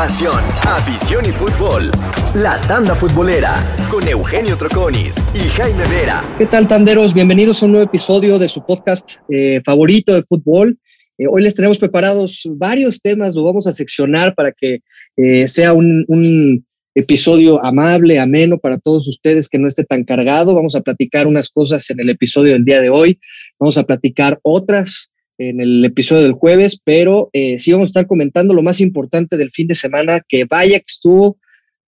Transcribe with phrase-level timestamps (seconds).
[0.00, 1.90] Pasión, afición y fútbol.
[2.34, 6.24] La tanda futbolera con Eugenio Troconis y Jaime Vera.
[6.38, 7.12] ¿Qué tal, tanderos?
[7.12, 10.78] Bienvenidos a un nuevo episodio de su podcast eh, favorito de fútbol.
[11.18, 14.80] Eh, hoy les tenemos preparados varios temas, lo vamos a seccionar para que
[15.18, 16.64] eh, sea un, un
[16.94, 20.54] episodio amable, ameno para todos ustedes que no esté tan cargado.
[20.54, 23.20] Vamos a platicar unas cosas en el episodio del día de hoy,
[23.58, 25.09] vamos a platicar otras
[25.40, 29.38] en el episodio del jueves, pero eh, sí vamos a estar comentando lo más importante
[29.38, 31.38] del fin de semana, que vaya que estuvo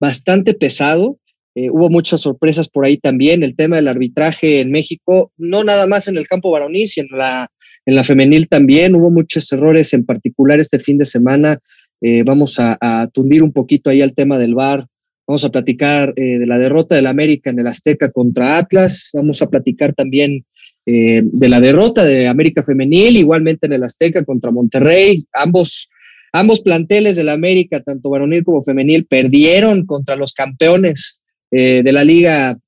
[0.01, 1.19] bastante pesado.
[1.55, 3.43] Eh, hubo muchas sorpresas por ahí también.
[3.43, 7.19] El tema del arbitraje en México, no nada más en el campo varonil, sino en
[7.19, 7.51] la,
[7.85, 8.95] en la femenil también.
[8.95, 11.59] Hubo muchos errores, en particular este fin de semana.
[12.01, 14.87] Eh, vamos a, a, tundir un poquito ahí al tema del VAR.
[15.27, 19.11] Vamos a platicar de la derrota del América en el Azteca contra Atlas.
[19.13, 20.45] Vamos a platicar también
[20.85, 25.25] eh, de la derrota de América Femenil, igualmente en el Azteca contra Monterrey.
[25.33, 25.89] Ambos,
[26.33, 31.21] ambos planteles del América, tanto varonil como femenil, perdieron contra los campeones
[31.53, 32.59] eh, de la liga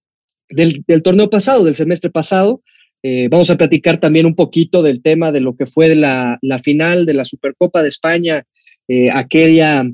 [0.48, 2.62] del, torneo pasado, del semestre pasado.
[3.02, 7.06] Eh, vamos a platicar también un poquito del tema de lo que fue la, final
[7.06, 8.44] de la Supercopa de España,
[9.12, 9.84] aquella,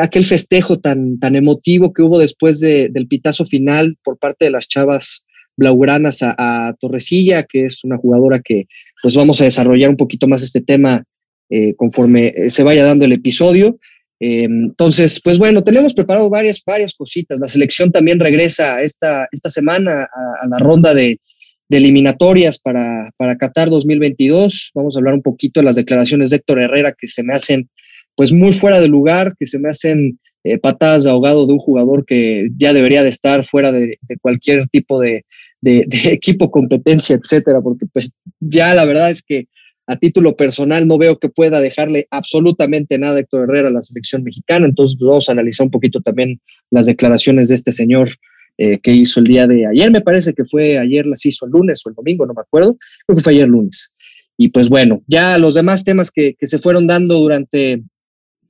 [0.00, 4.68] aquel festejo tan, tan emotivo que hubo después del pitazo final por parte de las
[4.68, 5.24] chavas
[5.56, 8.66] blaugranas a, Torrecilla, que es una jugadora que
[9.02, 11.04] pues vamos a desarrollar un poquito más este tema
[11.48, 13.78] eh, conforme eh, se vaya dando el episodio.
[14.18, 17.40] Eh, entonces, pues bueno, tenemos preparado varias, varias cositas.
[17.40, 20.08] La selección también regresa esta, esta semana
[20.42, 21.20] a, la ronda de,
[21.68, 24.70] eliminatorias para, para Qatar 2022.
[24.74, 27.68] Vamos a hablar un poquito de las declaraciones de Héctor Herrera que se me hacen
[28.14, 30.18] pues muy fuera de lugar, que se me hacen
[30.62, 35.00] patadas de ahogado de un jugador que ya debería de estar fuera de cualquier tipo
[35.00, 35.24] de,
[35.66, 39.48] de, equipo, competencia, etcétera, porque pues ya la verdad es que
[39.88, 43.82] a título personal no veo que pueda dejarle absolutamente nada a Héctor Herrera a la
[43.82, 48.08] selección mexicana, entonces pues, vamos a analizar un poquito también las declaraciones de este señor
[48.58, 51.52] eh, que hizo el día de ayer, me parece que fue ayer, las hizo el
[51.52, 52.76] lunes o el domingo, no me acuerdo,
[53.06, 53.92] creo que fue ayer lunes.
[54.38, 57.82] Y pues bueno, ya los demás temas que, que se fueron dando durante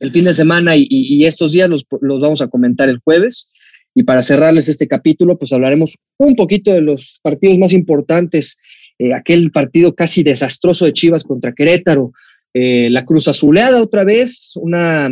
[0.00, 3.50] el fin de semana y, y estos días los, los, vamos a comentar el jueves.
[3.98, 8.58] Y para cerrarles este capítulo, pues hablaremos un poquito de los partidos más importantes,
[8.98, 12.12] eh, aquel partido casi desastroso de Chivas contra Querétaro,
[12.52, 15.08] eh, la Cruz Azuleada otra vez, una,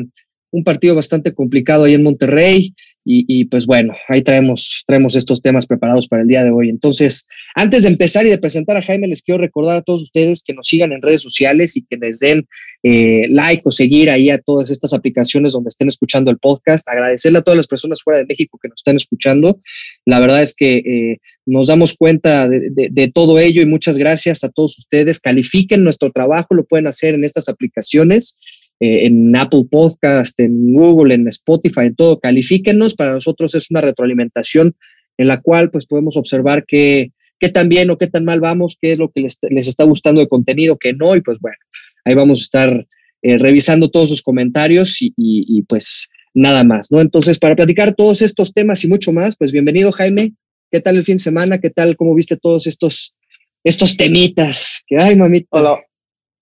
[0.50, 2.74] un partido bastante complicado ahí en Monterrey,
[3.06, 6.70] y, pues bueno, ahí traemos, traemos estos temas preparados para el día de hoy.
[6.70, 10.42] Entonces, antes de empezar y de presentar a Jaime, les quiero recordar a todos ustedes
[10.42, 12.46] que nos sigan en redes sociales y que les den
[12.82, 16.88] eh, like o seguir ahí a todas estas aplicaciones donde estén escuchando el podcast.
[16.88, 19.60] Agradecerle a todas las personas fuera de México que nos están escuchando.
[20.06, 24.44] La verdad es que eh, nos damos cuenta de, de todo ello y muchas gracias
[24.44, 25.20] a todos ustedes.
[25.20, 28.38] Califiquen nuestro trabajo, lo pueden hacer en estas aplicaciones.
[28.80, 32.94] Eh, en Apple Podcast, en Google, en Spotify, en todo, califíquenos.
[32.94, 34.74] Para nosotros es una retroalimentación
[35.16, 38.76] en la cual pues podemos observar qué, qué tan bien o qué tan mal vamos,
[38.80, 41.56] qué es lo que les, les está gustando de contenido, qué no, y pues bueno,
[42.04, 42.86] ahí vamos a estar
[43.22, 47.00] eh, revisando todos sus comentarios y, y, pues nada más, ¿no?
[47.00, 50.32] Entonces, para platicar todos estos temas y mucho más, pues bienvenido Jaime,
[50.70, 51.58] ¿qué tal el fin de semana?
[51.58, 51.96] ¿Qué tal?
[51.96, 53.14] ¿Cómo viste todos estos,
[53.62, 54.82] estos temitas?
[54.86, 55.46] Que, ay, mamita.
[55.50, 55.78] Hola,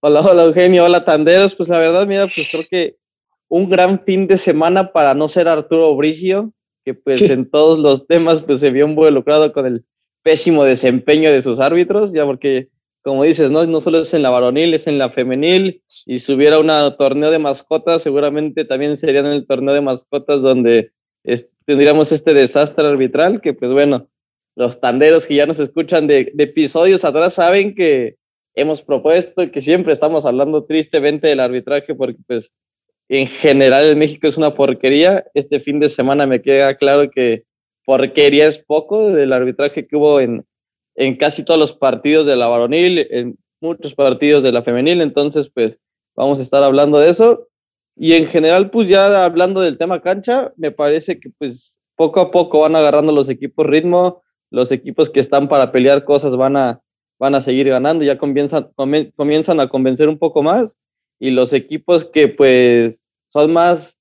[0.05, 1.55] Hola, hola Eugenio, hola Tanderos.
[1.55, 2.97] Pues la verdad, mira, pues creo que
[3.47, 6.53] un gran fin de semana para no ser Arturo Bricio,
[6.85, 9.85] que pues en todos los temas pues se vio involucrado con el
[10.25, 12.69] pésimo desempeño de sus árbitros, ya porque
[13.03, 16.33] como dices, no, no solo es en la varonil, es en la femenil, y si
[16.33, 20.91] hubiera un torneo de mascotas, seguramente también sería en el torneo de mascotas donde
[21.65, 24.09] tendríamos este desastre arbitral, que pues bueno,
[24.57, 28.17] los tanderos que ya nos escuchan de, de episodios atrás saben que
[28.55, 32.53] hemos propuesto que siempre estamos hablando tristemente del arbitraje porque pues
[33.09, 35.25] en general en México es una porquería.
[35.35, 37.45] Este fin de semana me queda claro que
[37.85, 40.45] porquería es poco del arbitraje que hubo en,
[40.95, 45.51] en casi todos los partidos de la varonil, en muchos partidos de la femenil, entonces
[45.53, 45.79] pues
[46.15, 47.49] vamos a estar hablando de eso.
[47.97, 52.31] Y en general, pues ya hablando del tema cancha, me parece que pues poco a
[52.31, 56.81] poco van agarrando los equipos ritmo, los equipos que están para pelear cosas van a,
[57.23, 58.71] van a seguir ganando, ya comienzan,
[59.15, 60.77] comienzan a convencer un poco más
[61.21, 63.97] y los equipos que pues son más,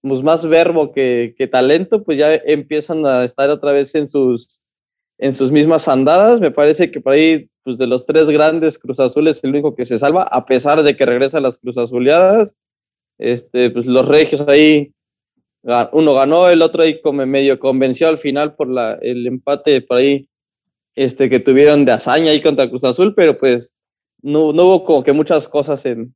[0.00, 4.60] pues, más verbo que, que, talento, pues ya empiezan a estar otra vez en sus,
[5.18, 6.38] en sus mismas andadas.
[6.38, 9.84] Me parece que por ahí, pues de los tres grandes Cruz Azules, el único que
[9.84, 12.54] se salva, a pesar de que regresa las Cruz Azuleadas.
[13.18, 14.92] Este, pues los regios ahí,
[15.90, 19.96] uno ganó, el otro ahí como medio convenció al final por la, el empate por
[19.96, 20.28] ahí
[20.94, 23.74] este, que tuvieron de hazaña ahí contra Cruz Azul, pero pues
[24.22, 26.14] no, no hubo como que muchas cosas en,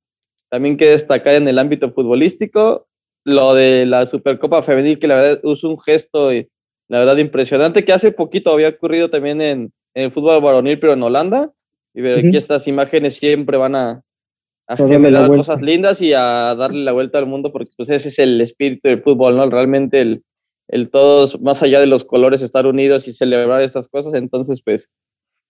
[0.50, 2.86] también que destacar en el ámbito futbolístico.
[3.24, 6.48] lo de la Supercopa Femenil, que la verdad es un gesto, y,
[6.88, 11.02] la verdad, impresionante, que hace poquito había ocurrido también en, el fútbol varonil, pero en
[11.02, 11.50] Holanda.
[11.94, 14.02] Y ver que estas imágenes siempre van a,
[14.68, 18.18] a generar cosas lindas y a darle la vuelta al mundo, porque pues ese es
[18.18, 19.48] el espíritu del fútbol, ¿no?
[19.48, 20.22] Realmente el,
[20.68, 24.14] el todos, más allá de los colores, estar unidos y celebrar estas cosas.
[24.14, 24.90] Entonces, pues,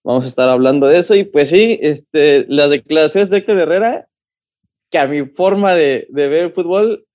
[0.05, 1.15] vamos a estar hablando de eso.
[1.15, 4.09] Y pues sí, este, las declaraciones de Héctor Herrera,
[4.91, 7.07] que a mi forma de, ver el fútbol,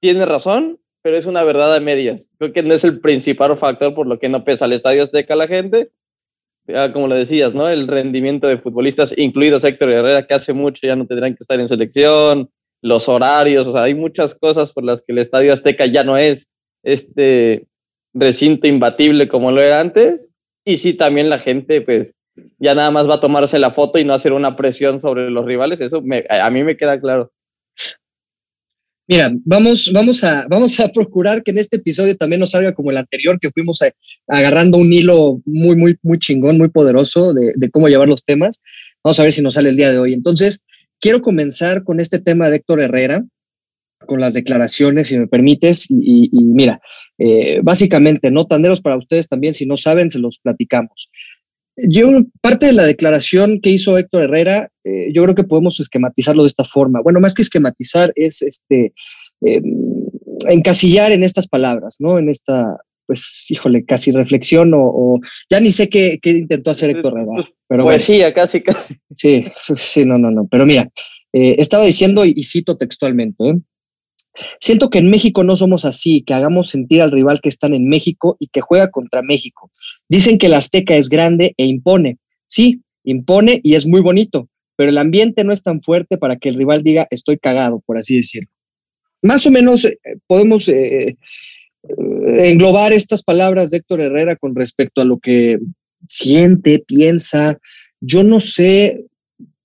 [0.00, 2.28] tiene razón, pero es una verdad a medias.
[2.38, 5.36] Creo que no es el principal factor por lo que no pesa el estadio Azteca
[5.36, 5.90] la gente.
[6.66, 7.68] Ya, como lo decías, ¿no?
[7.68, 11.58] El rendimiento de futbolistas, incluidos Héctor Herrera, que hace mucho ya no tendrán que estar
[11.58, 12.50] en selección,
[12.82, 16.16] los horarios, o sea, hay muchas cosas por las que el estadio Azteca ya no
[16.16, 16.48] es
[16.82, 17.66] este
[18.14, 20.32] recinto imbatible como lo era antes.
[20.64, 22.14] Y sí, también la gente, pues,
[22.58, 25.44] ya nada más va a tomarse la foto y no hacer una presión sobre los
[25.44, 25.80] rivales.
[25.80, 27.32] Eso a mí me queda claro.
[29.10, 32.92] Mira, vamos, vamos, a, vamos a procurar que en este episodio también nos salga como
[32.92, 33.80] el anterior, que fuimos
[34.28, 38.62] agarrando un hilo muy, muy, muy chingón, muy poderoso de, cómo llevar los temas.
[39.02, 40.12] Vamos a ver si nos sale el día de hoy.
[40.12, 40.60] Entonces,
[41.00, 43.24] quiero comenzar con este tema de Héctor Herrera,
[44.10, 45.86] con las declaraciones, si me permites.
[45.88, 46.80] Y, mira,
[47.16, 51.08] eh, básicamente, no tanderos para ustedes también, si no saben, se los platicamos.
[51.88, 52.10] Yo,
[52.40, 56.48] parte de la declaración que hizo Héctor Herrera, eh, yo creo que podemos esquematizarlo de
[56.48, 57.00] esta forma.
[57.04, 58.92] Bueno, más que esquematizar, es este
[59.42, 59.62] em,
[60.48, 62.18] encasillar en estas palabras, ¿no?
[62.18, 67.48] En esta, pues, híjole, casi reflexión o, ya ni sé qué, intentó hacer Héctor Herrera.
[67.68, 68.96] Pero Poesía, casi, casi.
[69.16, 69.44] Sí,
[69.76, 70.48] sí, no, no, no.
[70.50, 70.90] Pero mira,
[71.32, 73.54] eh, estaba diciendo, y cito textualmente, ¿eh?
[74.60, 77.88] Siento que en México no somos así, que hagamos sentir al rival que están en
[77.88, 79.70] México y que juega contra México.
[80.08, 82.18] Dicen que el Azteca es grande e impone.
[82.46, 86.48] Sí, impone y es muy bonito, pero el ambiente no es tan fuerte para que
[86.48, 88.50] el rival diga estoy cagado, por así decirlo.
[89.22, 91.16] Más o menos eh, podemos eh,
[91.82, 95.58] eh, englobar estas palabras de Héctor Herrera con respecto a lo que
[96.08, 97.58] siente, piensa.
[98.00, 99.04] Yo no sé,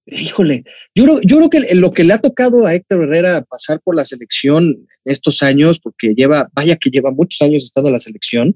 [0.07, 0.63] híjole,
[0.93, 3.95] yo creo, yo creo que lo que le ha tocado a Héctor Herrera pasar por
[3.95, 8.55] la selección estos años, porque lleva, vaya que lleva muchos años estando en la selección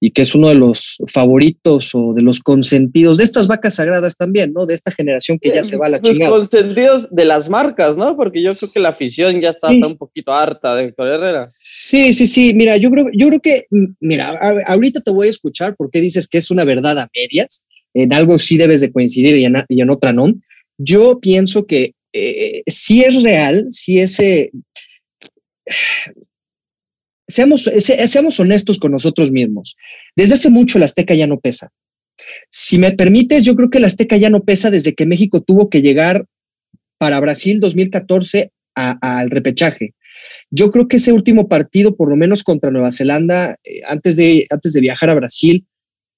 [0.00, 4.16] y que es uno de los favoritos o de los consentidos de estas vacas sagradas
[4.16, 4.66] también, ¿no?
[4.66, 6.36] De esta generación que ya se va a la los chingada.
[6.36, 8.16] Los consentidos de las marcas, ¿no?
[8.16, 11.48] Porque yo creo que la afición ya está, un poquito harta de Héctor Herrera.
[11.62, 12.52] Sí, sí, sí.
[12.52, 13.66] Mira, yo creo, yo creo que,
[14.00, 14.36] mira,
[14.66, 17.64] ahorita te voy a escuchar porque dices que es una verdad a medias.
[17.94, 20.32] En algo sí debes de coincidir y y en otra no
[20.82, 24.50] yo pienso que eh, si es real, si ese...
[27.28, 29.76] Seamos, seamos honestos con nosotros mismos.
[30.14, 31.72] Desde hace mucho el Azteca ya no pesa.
[32.50, 35.70] Si me permites, yo creo que el Azteca ya no pesa desde que México tuvo
[35.70, 36.26] que llegar
[36.98, 39.94] para Brasil 2014 al repechaje.
[40.50, 44.46] Yo creo que ese último partido, por lo menos contra Nueva Zelanda, eh, antes, de,
[44.50, 45.64] antes de viajar a Brasil,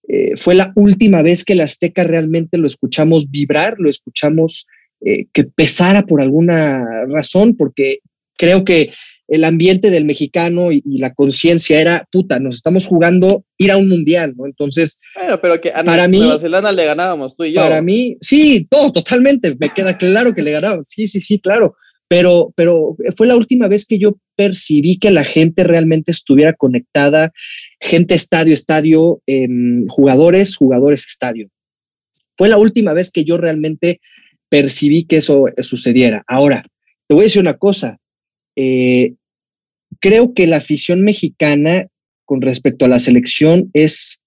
[0.08, 4.66] eh, fue la última vez que el Azteca realmente lo escuchamos vibrar, lo escuchamos
[5.00, 8.00] eh, que pesara por alguna razón, porque
[8.36, 8.90] creo que
[9.28, 13.88] el ambiente del mexicano y, la conciencia era, puta, nos estamos jugando ir a un
[13.88, 14.44] mundial, ¿no?
[14.44, 17.60] Entonces, bueno, pero que a para mí, Nueva Zelanda le ganábamos tú y yo.
[17.60, 21.76] Para mí, sí, todo, totalmente, me queda claro que le ganábamos, sí, sí, sí, claro,
[22.14, 27.32] pero, pero fue la última vez que yo percibí que la gente realmente estuviera conectada,
[27.80, 31.48] gente estadio, estadio, em, jugadores, jugadores, estadio.
[32.36, 34.00] Fue la última vez que yo realmente
[34.48, 36.22] percibí que eso sucediera.
[36.28, 36.64] Ahora,
[37.08, 37.98] te voy a decir una cosa.
[38.54, 39.14] Eh,
[39.98, 41.88] creo que la afición mexicana
[42.26, 44.20] con respecto a la selección es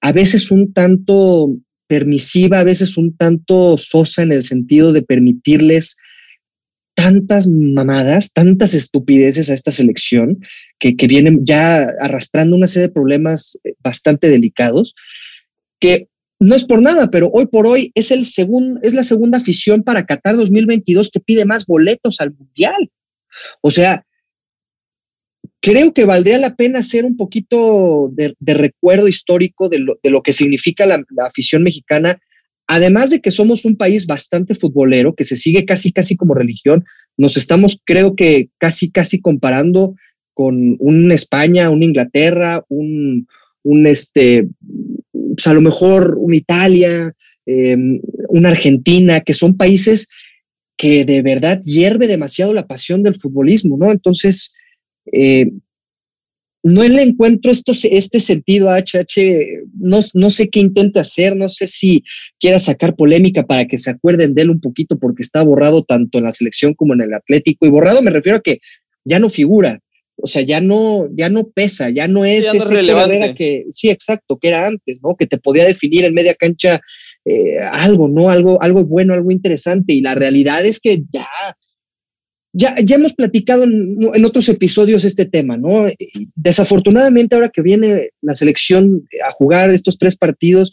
[0.00, 1.56] a veces un tanto
[1.88, 5.96] permisiva, a veces un tanto sosa en el sentido de permitirles
[7.02, 10.38] tantas mamadas, tantas estupideces a esta selección
[10.78, 14.94] que, vienen ya arrastrando una serie de problemas eh, bastante delicados,
[15.80, 16.06] que
[16.38, 19.82] no es por nada, pero hoy por hoy es, el segundo, es la segunda afición
[19.82, 22.90] para Qatar 2022 que pide más boletos al Mundial.
[23.62, 24.06] O sea,
[25.60, 30.86] creo que valdría la pena hacer un poquito de, recuerdo histórico de lo, que significa
[30.86, 32.20] la afición mexicana
[32.74, 36.84] además de que somos un país bastante futbolero, que se sigue casi, casi como religión,
[37.18, 39.94] nos estamos, creo que, casi, casi comparando
[40.32, 43.26] con un España, un Inglaterra, un,
[43.86, 44.48] este,
[45.12, 47.14] pues a lo mejor una Italia,
[47.44, 50.08] em, una Argentina, que son países
[50.78, 53.92] que de verdad hierve demasiado la pasión del futbolismo, ¿no?
[53.92, 54.54] Entonces,
[55.12, 55.50] eh,
[56.62, 61.48] no le encuentro esto, este sentido a HH, no, no sé qué intenta hacer, no
[61.48, 62.04] sé si
[62.38, 66.18] quiera sacar polémica para que se acuerden de él un poquito porque está borrado tanto
[66.18, 68.60] en la selección como en el Atlético y borrado me refiero a que
[69.04, 69.80] ya no figura.
[70.16, 74.38] O sea, ya no, ya no pesa, ya no es ese Herrera que, sí, exacto,
[74.38, 75.16] que era antes, ¿no?
[75.16, 76.80] Que te podía definir en media cancha
[77.24, 78.30] eh, algo, ¿no?
[78.30, 79.94] Algo, algo bueno, algo interesante.
[79.94, 81.26] Y la realidad es que ya,
[82.52, 85.86] ya, ya hemos platicado en, otros episodios este tema, ¿no?
[86.34, 90.72] Desafortunadamente, ahora que viene la selección a jugar estos tres partidos,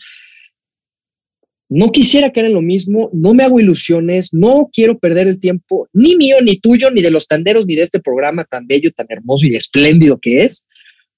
[1.69, 5.87] no quisiera que era lo mismo, no me hago ilusiones, no quiero perder el tiempo,
[5.93, 9.05] ni mío, ni tuyo, ni de los tanderos, ni de este programa tan bello, tan
[9.09, 10.65] hermoso y espléndido que es,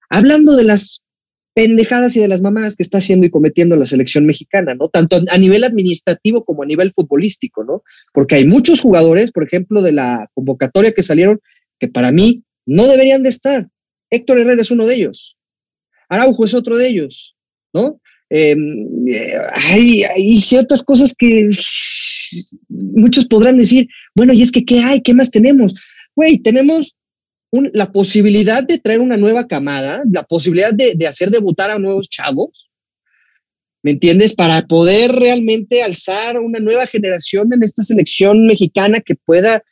[0.09, 1.05] hablando de las
[1.53, 4.87] pendejadas y de las mamadas que está haciendo y cometiendo la selección mexicana, ¿no?
[4.89, 7.83] Tanto a nivel administrativo como a nivel futbolístico, ¿no?
[8.13, 11.41] Porque hay muchos jugadores, por ejemplo, de la convocatoria que salieron,
[11.79, 13.67] que para mí no deberían de estar.
[14.09, 15.37] Héctor Herrera es uno de ellos.
[16.09, 17.35] Araujo es otro de ellos,
[17.73, 17.99] ¿no?
[18.29, 21.49] Em, eh, hay, ciertas cosas que
[22.69, 25.01] muchos podrán decir, bueno, y es que, ¿qué hay?
[25.01, 25.75] ¿Qué más tenemos?
[26.15, 26.95] Güey, tenemos
[27.51, 32.09] la posibilidad de traer una nueva camada, la posibilidad de, de hacer debutar a nuevos
[32.09, 32.71] chavos,
[33.83, 34.33] ¿me entiendes?
[34.35, 39.63] Para poder realmente alzar una nueva generación en esta selección mexicana que pueda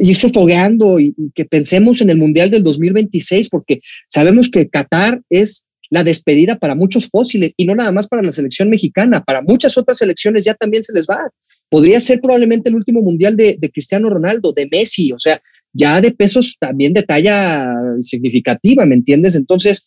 [0.00, 5.66] irse fogueando y, que pensemos en el Mundial del 2026, porque sabemos que Qatar es
[5.90, 9.76] la despedida para muchos fósiles y no nada más para la selección mexicana, para muchas
[9.78, 11.30] otras selecciones ya también se les va.
[11.68, 15.40] Podría ser probablemente el último mundial de, Cristiano Ronaldo, de Messi, o sea,
[15.74, 17.66] ya de pesos también de talla
[18.00, 19.34] significativa, ¿me entiendes?
[19.34, 19.86] Entonces,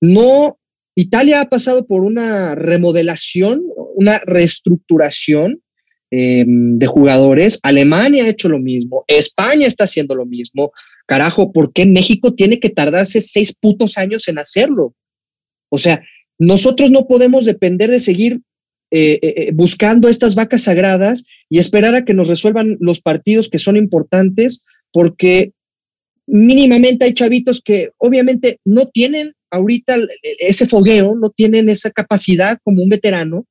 [0.00, 0.58] no,
[0.96, 3.62] Italia ha pasado por una remodelación,
[3.94, 5.62] una reestructuración
[6.10, 10.72] em, de jugadores, Alemania ha hecho lo mismo, España está haciendo lo mismo,
[11.06, 14.94] carajo, ¿por qué México tiene que tardarse seis putos años en hacerlo?
[15.70, 16.02] O sea,
[16.38, 18.40] nosotros no podemos depender de seguir
[18.90, 23.50] eh, eh, eh, buscando estas vacas sagradas y esperar a que nos resuelvan los partidos
[23.50, 25.52] que son importantes, porque
[26.26, 29.96] mínimamente hay chavitos que obviamente no tienen ahorita
[30.38, 33.46] ese fogueo, no tienen esa capacidad como un veterano.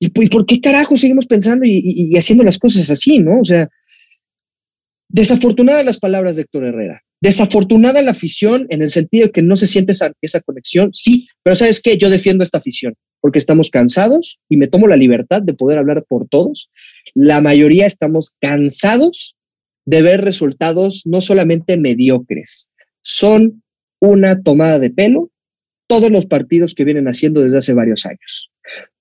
[0.00, 3.40] ¿Y, por qué carajo seguimos pensando y, y haciendo las cosas así, no?
[3.40, 3.68] O sea,
[5.08, 7.02] desafortunadas las palabras de Héctor Herrera.
[7.20, 11.26] Desafortunada la afición en el sentido de que no se siente esa, esa conexión, sí,
[11.42, 11.98] pero ¿sabes qué?
[11.98, 16.04] Yo defiendo esta afición porque estamos cansados y me tomo la libertad de poder hablar
[16.08, 16.70] por todos.
[17.14, 19.34] La mayoría estamos cansados
[19.88, 22.68] de ver resultados no solamente mediocres,
[23.00, 23.62] son
[24.00, 25.30] una tomada de pelo
[25.86, 28.50] todos los partidos que vienen haciendo desde hace varios años.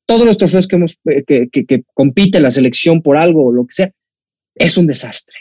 [0.06, 3.74] Todos los trofeos que, hemos, eh, que, compite la selección por algo o lo que
[3.74, 3.92] sea,
[4.56, 5.36] es un desastre.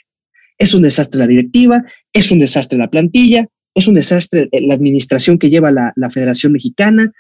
[0.59, 1.81] Es un desastre la directiva,
[2.13, 7.13] es un desastre la plantilla, es un desastre la administración que lleva la, Federación Mexicana.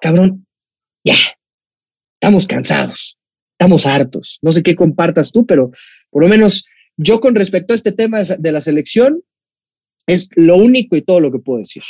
[0.00, 0.46] Cabrón,
[1.04, 1.16] ya,
[2.14, 3.18] estamos cansados,
[3.58, 4.38] estamos hartos.
[4.40, 5.70] No sé qué compartas tú, pero
[6.08, 6.64] por lo menos
[6.96, 9.22] yo con respecto a este tema de la selección,
[10.06, 11.82] es lo único y todo lo que puedo decir.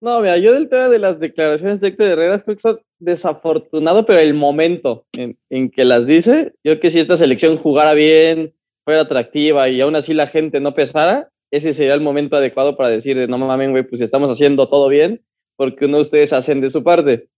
[0.00, 4.06] No, mira, yo del tema de las declaraciones de Héctor Herrera creo que está desafortunado,
[4.06, 7.92] pero el momento en, en, que las dice, yo creo que si esta selección jugara
[7.92, 8.54] bien,
[8.84, 12.88] fuera atractiva y aún así la gente no pesara, ese sería el momento adecuado para
[12.88, 15.22] decir, no mames, güey, pues estamos haciendo todo bien,
[15.56, 17.28] porque uno de ustedes hacen de su parte.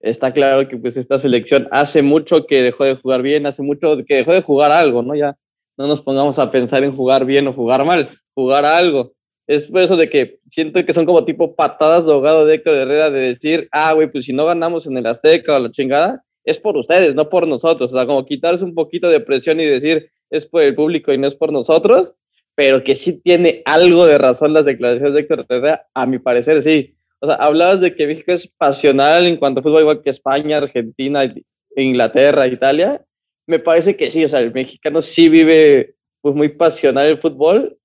[0.00, 3.96] Está claro que pues esta selección hace mucho que dejó de jugar bien, hace mucho
[4.06, 5.14] que dejó de jugar algo, ¿no?
[5.14, 5.36] Ya
[5.76, 9.12] no nos pongamos a pensar en jugar bien o jugar mal, jugar algo.
[9.46, 12.74] Es por eso de que siento que son como tipo patadas de ahogado de Héctor
[12.74, 16.24] Herrera de decir, ah, güey, pues si no ganamos en el Azteca o la chingada,
[16.44, 17.92] es por ustedes, no por nosotros.
[17.92, 21.18] O sea, como quitarse un poquito de presión y decir, es por el público y
[21.18, 22.14] no es por nosotros,
[22.56, 26.62] pero que sí tiene algo de razón las declaraciones de Héctor Herrera, a mi parecer
[26.62, 26.96] sí.
[27.20, 30.58] O sea, hablabas de que México es pasional en cuanto a fútbol, igual que España,
[30.58, 31.32] Argentina,
[31.76, 33.04] Inglaterra, Italia.
[33.46, 37.78] Me parece que sí, o sea, el mexicano sí vive pues muy pasional el fútbol.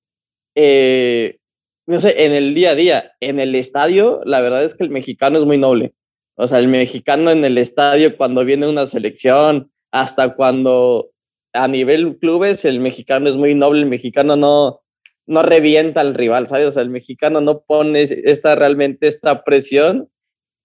[0.56, 1.38] Eh,
[1.88, 4.90] no sé, en el día a día, en el estadio, la verdad es que el
[4.90, 5.94] mexicano es muy noble.
[6.36, 11.12] O sea, el mexicano en el estadio cuando viene una selección, hasta cuando
[11.54, 14.82] a nivel clubes el mexicano es muy noble, el mexicano no,
[15.28, 16.68] no revienta al rival, ¿sabes?
[16.68, 20.10] O sea, el mexicano no pone esta realmente esta presión,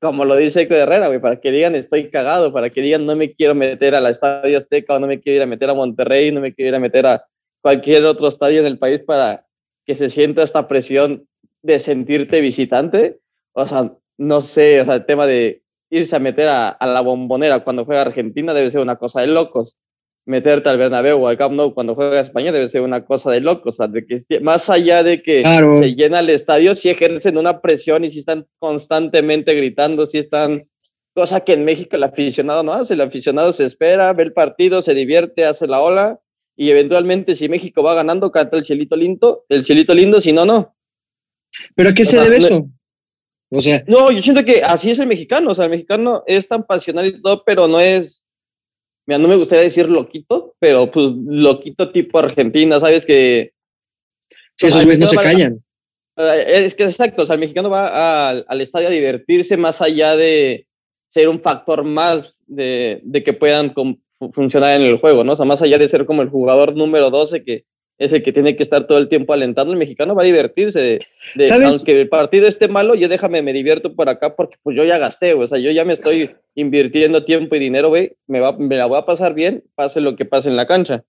[0.06, 3.16] como lo dice Eco Herrera, güey, para que digan estoy cagado, para que digan no
[3.16, 5.74] me quiero meter a la Estadio Azteca o no me quiero ir a meter a
[5.74, 7.24] Monterrey, no me quiero ir a meter a
[7.60, 9.46] cualquier otro estadio en el país para
[9.84, 11.26] que se sienta esta presión
[11.62, 13.18] de sentirte visitante.
[13.52, 17.64] O sea, no sé, o sea, el tema de irse a meter a la bombonera
[17.64, 19.76] cuando juega Argentina debe ser una cosa de locos
[20.26, 23.40] meterte al Bernabéu o al Camp Nou cuando juega España debe ser una cosa de
[23.40, 27.38] loco, o sea, de que más allá de que se llena el estadio, si ejercen
[27.38, 30.68] una presión y si están constantemente gritando, si están,
[31.14, 34.82] cosa que en México el aficionado no hace, el aficionado se espera, ve el partido,
[34.82, 36.20] se divierte, hace la ola
[36.56, 40.44] y eventualmente si México va ganando, canta el cielito lindo, el cielito lindo, si no,
[40.44, 40.74] no.
[41.74, 42.68] ¿Pero a qué se debe eso?
[43.50, 43.82] O sea.
[43.86, 45.50] No, yo siento que así es el mexicano.
[45.50, 48.25] O sea, el mexicano es tan pasional y todo, pero no es.
[49.06, 53.04] Mira, no me gustaría decir loquito, pero pues loquito tipo Argentina, ¿sabes?
[53.04, 53.52] Que.
[54.56, 55.62] Sí, esos güeyes no se callan.
[56.16, 60.16] Eh, es que exacto, o sea, el mexicano va al estadio a divertirse más allá
[60.16, 60.66] de
[61.08, 63.74] ser un factor más de, de que puedan
[64.32, 65.34] funcionar en el juego, ¿no?
[65.34, 67.64] O sea, más allá de ser como el jugador número 12 que
[67.98, 71.00] es el que tiene que estar todo el tiempo alentando, el mexicano va a divertirse.
[71.34, 74.84] De, Aunque el partido esté malo, yo déjame, me divierto por acá porque pues yo
[74.84, 78.52] ya gasté, o sea, yo ya me estoy invirtiendo tiempo y dinero, güey, me, va,
[78.52, 81.04] me la voy a pasar bien, pase lo que pase en la cancha.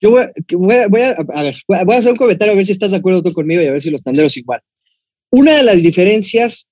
[0.00, 2.72] Yo voy, a, voy a, a, ver, voy a hacer un comentario a ver si
[2.72, 4.62] estás de acuerdo tú conmigo y a ver si los tanderos igual.
[5.30, 6.70] Una de las diferencias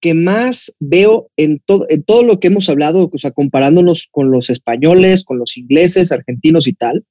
[0.00, 4.30] que más veo en, todo en todo lo que hemos hablado, o sea, comparándonos con
[4.30, 7.04] los españoles, con los ingleses, argentinos y tal,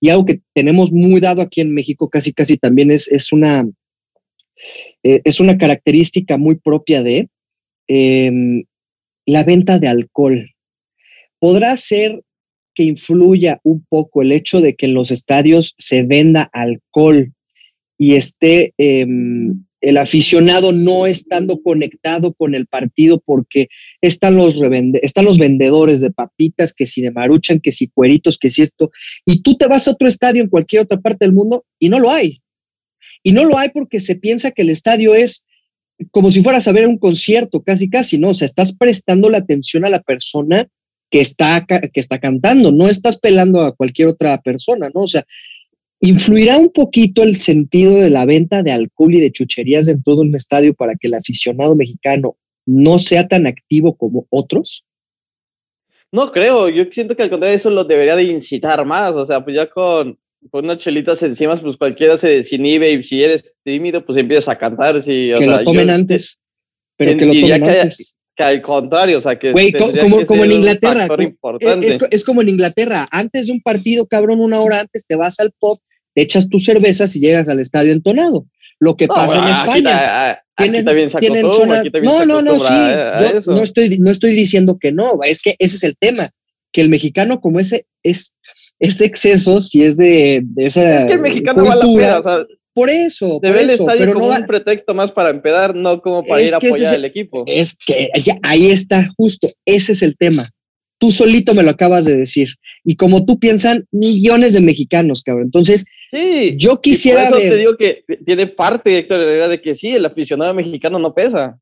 [0.00, 3.68] y algo que tenemos muy dado aquí en México, casi casi también es, es, una,
[5.02, 7.28] eh, es una característica muy propia de
[7.88, 8.64] em,
[9.26, 10.50] la venta de alcohol.
[11.38, 12.22] Podrá ser
[12.74, 17.32] que influya un poco el hecho de que en los estadios se venda alcohol
[17.98, 23.68] y esté em, el aficionado no estando conectado con el partido porque
[24.00, 24.60] están los,
[25.02, 28.90] están los vendedores de papitas, que si de maruchan, que si cueritos, que si esto,
[29.24, 31.98] y tú te vas a otro estadio en cualquier otra parte del mundo y no
[31.98, 32.42] lo hay.
[33.22, 35.46] Y no lo hay porque se piensa que el estadio es
[36.10, 38.30] como si fueras a ver un concierto, casi, casi, ¿no?
[38.30, 40.68] O sea, estás prestando la atención a la persona
[41.10, 45.02] que está, que está cantando, no estás pelando a cualquier otra persona, ¿no?
[45.02, 45.24] O sea,
[46.00, 50.20] ¿Influirá un poquito el sentido de la venta de alcohol y de chucherías en todo
[50.20, 52.36] un estadio para que el aficionado mexicano
[52.66, 54.84] no sea tan activo como otros?
[56.12, 59.44] No creo, yo siento que al contrario eso lo debería de incitar más, o sea,
[59.44, 60.18] pues ya con,
[60.50, 64.56] con unas chelitas encima, pues cualquiera se desinhibe y si eres tímido, pues empiezas a
[64.56, 65.02] cantar.
[65.02, 66.38] Si, que lo tomen antes,
[66.96, 68.14] pero que lo tomen antes.
[68.36, 69.50] Que al contrario, o sea, que.
[69.50, 71.08] Güey, como, como en Inglaterra.
[71.80, 73.08] Es, es, como en Inglaterra.
[73.10, 75.80] Antes de un partido, cabrón, una hora antes te vas al pop
[76.20, 78.46] echas tus cervezas y llegas al estadio entonado.
[78.80, 80.42] Lo que pasa en España.
[82.02, 82.74] no, no, no, sí.
[83.46, 86.30] no, estoy, no estoy diciendo que no, es que ese es el tema.
[86.70, 88.36] Que el mexicano, como ese es
[88.78, 91.00] este exceso, si es de, esa.
[91.00, 92.46] Es que el mexicano cultura, va a la
[92.78, 96.40] por eso, por eso, pero como no un pretexto más para empedar, no como para
[96.42, 97.42] ir a apoyar al equipo.
[97.48, 98.08] Es que
[98.44, 100.48] ahí está, justo, ese es el tema.
[100.98, 102.48] Tú solito me lo acabas de decir.
[102.84, 105.46] Y como tú piensan millones de mexicanos, cabrón.
[105.46, 107.28] Entonces, sí, yo quisiera.
[107.28, 111.14] por eso te digo que tiene parte, Héctor, de que sí, el aficionado mexicano no
[111.14, 111.58] pesa.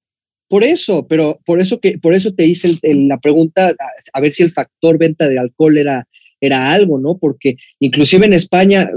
[0.49, 3.75] Por eso, pero por eso que, por eso te hice la pregunta
[4.13, 6.07] a, ver si el factor venta de alcohol era,
[6.41, 7.19] era algo, ¿no?
[7.19, 8.89] Porque inclusive en España,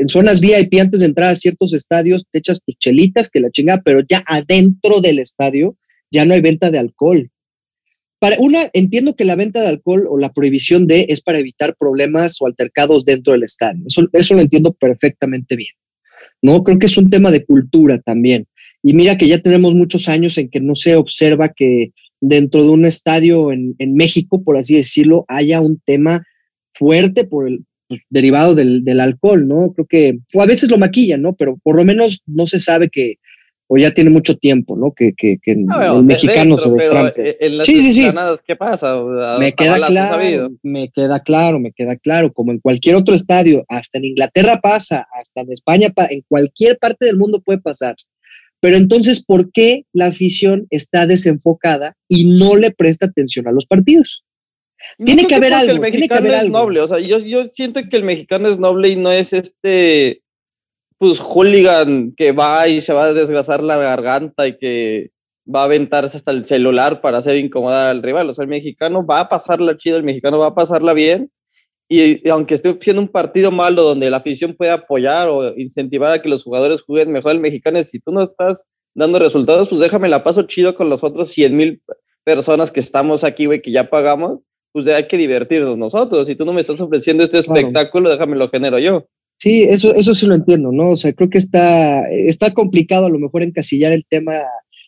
[0.00, 3.50] en zonas VIP, antes de entrar a ciertos estadios, te echas tus chelitas, que la
[3.50, 5.76] chingada, pero ya adentro del estadio
[6.10, 7.30] ya no hay venta de alcohol.
[8.26, 11.76] Para una, entiendo que la venta de alcohol o la prohibición de es para evitar
[11.78, 13.84] problemas o altercados dentro del estadio.
[13.86, 15.70] Eso, eso lo entiendo perfectamente bien.
[16.42, 16.64] ¿no?
[16.64, 18.48] Creo que es un tema de cultura también.
[18.82, 22.70] Y mira que ya tenemos muchos años en que no se observa que dentro de
[22.70, 26.26] un estadio en, en México, por así decirlo, haya un tema
[26.74, 29.72] fuerte por el, pues, derivado del, del, alcohol, ¿no?
[29.72, 31.36] Creo que, o a veces lo maquillan, ¿no?
[31.36, 33.20] Pero por lo menos no se sabe que,
[33.68, 34.92] o ya tiene mucho tiempo, ¿no?
[34.92, 37.36] Que, que, que el mexicano se destrampe.
[37.64, 38.08] sí, sí, sí.
[38.46, 38.96] ¿Qué pasa?
[39.38, 42.32] Me queda claro, me queda claro, me queda claro.
[42.32, 47.06] Como en cualquier otro estadio, hasta en Inglaterra pasa, hasta en España, en cualquier parte
[47.06, 47.96] del mundo puede pasar.
[48.60, 53.66] Pero entonces, ¿por qué la afición está desenfocada y no le presta atención a los
[53.66, 54.24] partidos?
[55.04, 55.72] Tiene que, haber algo.
[55.72, 58.96] El mexicano es noble, o sea, yo, yo siento que el mexicano es noble y
[58.96, 60.22] no es este
[60.98, 65.10] pues hooligan que va y se va a desgrasar la garganta y que
[65.52, 68.30] va a aventarse hasta el celular para hacer incomodar al rival.
[68.30, 71.30] O sea, el mexicano va a pasarla chido, el mexicano va a pasarla bien.
[71.88, 76.20] Y, aunque esté siendo un partido malo donde la afición puede apoyar o incentivar a
[76.20, 80.08] que los jugadores jueguen mejor, el mexicano si tú no estás dando resultados, pues déjame
[80.08, 81.82] la paso chido con los otros 100 mil
[82.24, 84.40] personas que estamos aquí, güey, que ya pagamos,
[84.72, 86.26] pues hay que divertirnos nosotros.
[86.26, 89.06] Si tú no me estás ofreciendo este espectáculo, déjame lo genero yo.
[89.38, 90.90] Sí, eso, eso sí lo entiendo, ¿no?
[90.90, 94.34] O sea, creo que está, está complicado a lo mejor encasillar el tema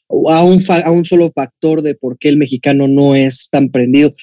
[0.09, 4.15] a un, a un solo factor de por qué el mexicano no es tan prendido.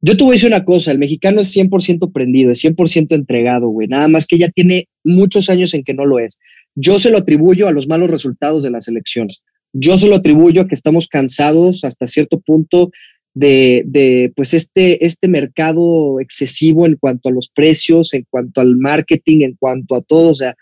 [0.00, 3.68] Yo te voy a decir una cosa, el mexicano es 100% prendido, es 100% entregado,
[3.68, 6.38] güey, nada más que ya tiene muchos años en que no lo es.
[6.74, 9.42] Yo se lo atribuyo a los malos resultados de las elecciones.
[9.72, 12.90] Yo se lo atribuyo a que estamos cansados hasta cierto punto
[13.38, 19.42] de, pues este, este mercado excesivo en cuanto a los precios, en cuanto al marketing,
[19.42, 20.54] en cuanto a todo, o sea,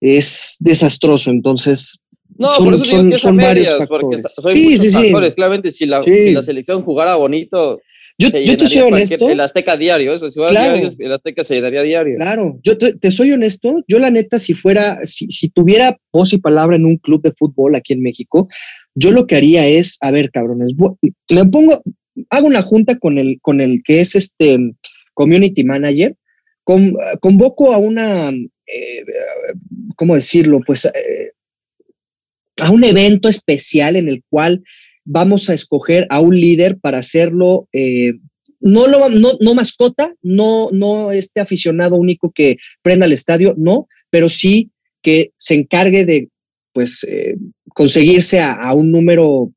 [0.00, 1.30] es desastroso.
[1.30, 2.00] Entonces,
[2.36, 4.34] No, son, por eso son, son varios factores.
[4.50, 5.12] sí, sí, sí.
[5.34, 7.80] Claramente, si la, si la selección jugara bonito,
[8.20, 9.30] yo, te soy honesto.
[9.30, 12.16] El Azteca diario, eso, si claro, diario, el Azteca se llenaría diario.
[12.16, 13.82] Claro, yo te, soy honesto.
[13.88, 17.32] Yo, la neta, si fuera, si, si, tuviera voz y palabra en un club de
[17.32, 18.48] fútbol aquí en México,
[18.94, 20.72] yo lo que haría es, a ver, cabrones,
[21.30, 21.82] me pongo,
[22.28, 24.58] hago una junta con el, con el que es este
[25.14, 26.16] community manager,
[27.20, 29.04] convoco a una, eh,
[29.96, 30.60] ¿cómo decirlo?
[30.66, 31.32] Pues eh,
[32.62, 34.62] a un evento especial en el cual
[35.04, 38.12] vamos a escoger a un líder para hacerlo, eh,
[38.60, 43.88] no, lo, no, no mascota, no, no este aficionado único que prenda el estadio, no,
[44.10, 44.70] pero sí
[45.02, 46.28] que se encargue de
[46.72, 47.36] pues eh,
[47.74, 49.50] conseguirse a, un número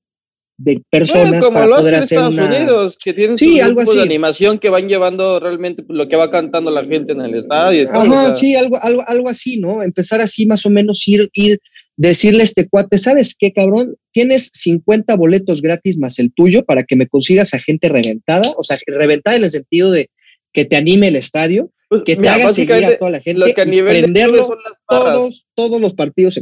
[0.58, 3.98] de personas para poder hacer Estados Unidos, que tienen sí, algo así.
[3.98, 7.88] de animación que van llevando realmente lo que va cantando la gente en el estadio.
[7.92, 9.84] Ajá, sí, algo, algo, algo así, ¿no?
[9.84, 11.60] Empezar así más o menos ir, ir
[11.96, 13.96] decirle a este cuate, ¿sabes qué, cabrón?
[14.12, 18.64] Tienes 50 boletos gratis más el tuyo para que me consigas a gente reventada, o
[18.64, 20.10] sea, reventada en el sentido de
[20.52, 23.54] que te anime el estadio, pues, que te haga seguir a toda la gente y
[23.54, 26.42] prenderlo todos, todos los partidos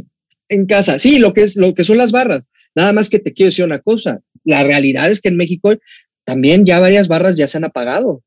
[0.52, 0.98] en, casa.
[0.98, 2.48] Sí, lo que, es, lo que son las barras.
[2.74, 5.74] Nada más que te quiero decir una cosa, la realidad es que en México
[6.24, 8.22] también ya varias barras ya se han apagado.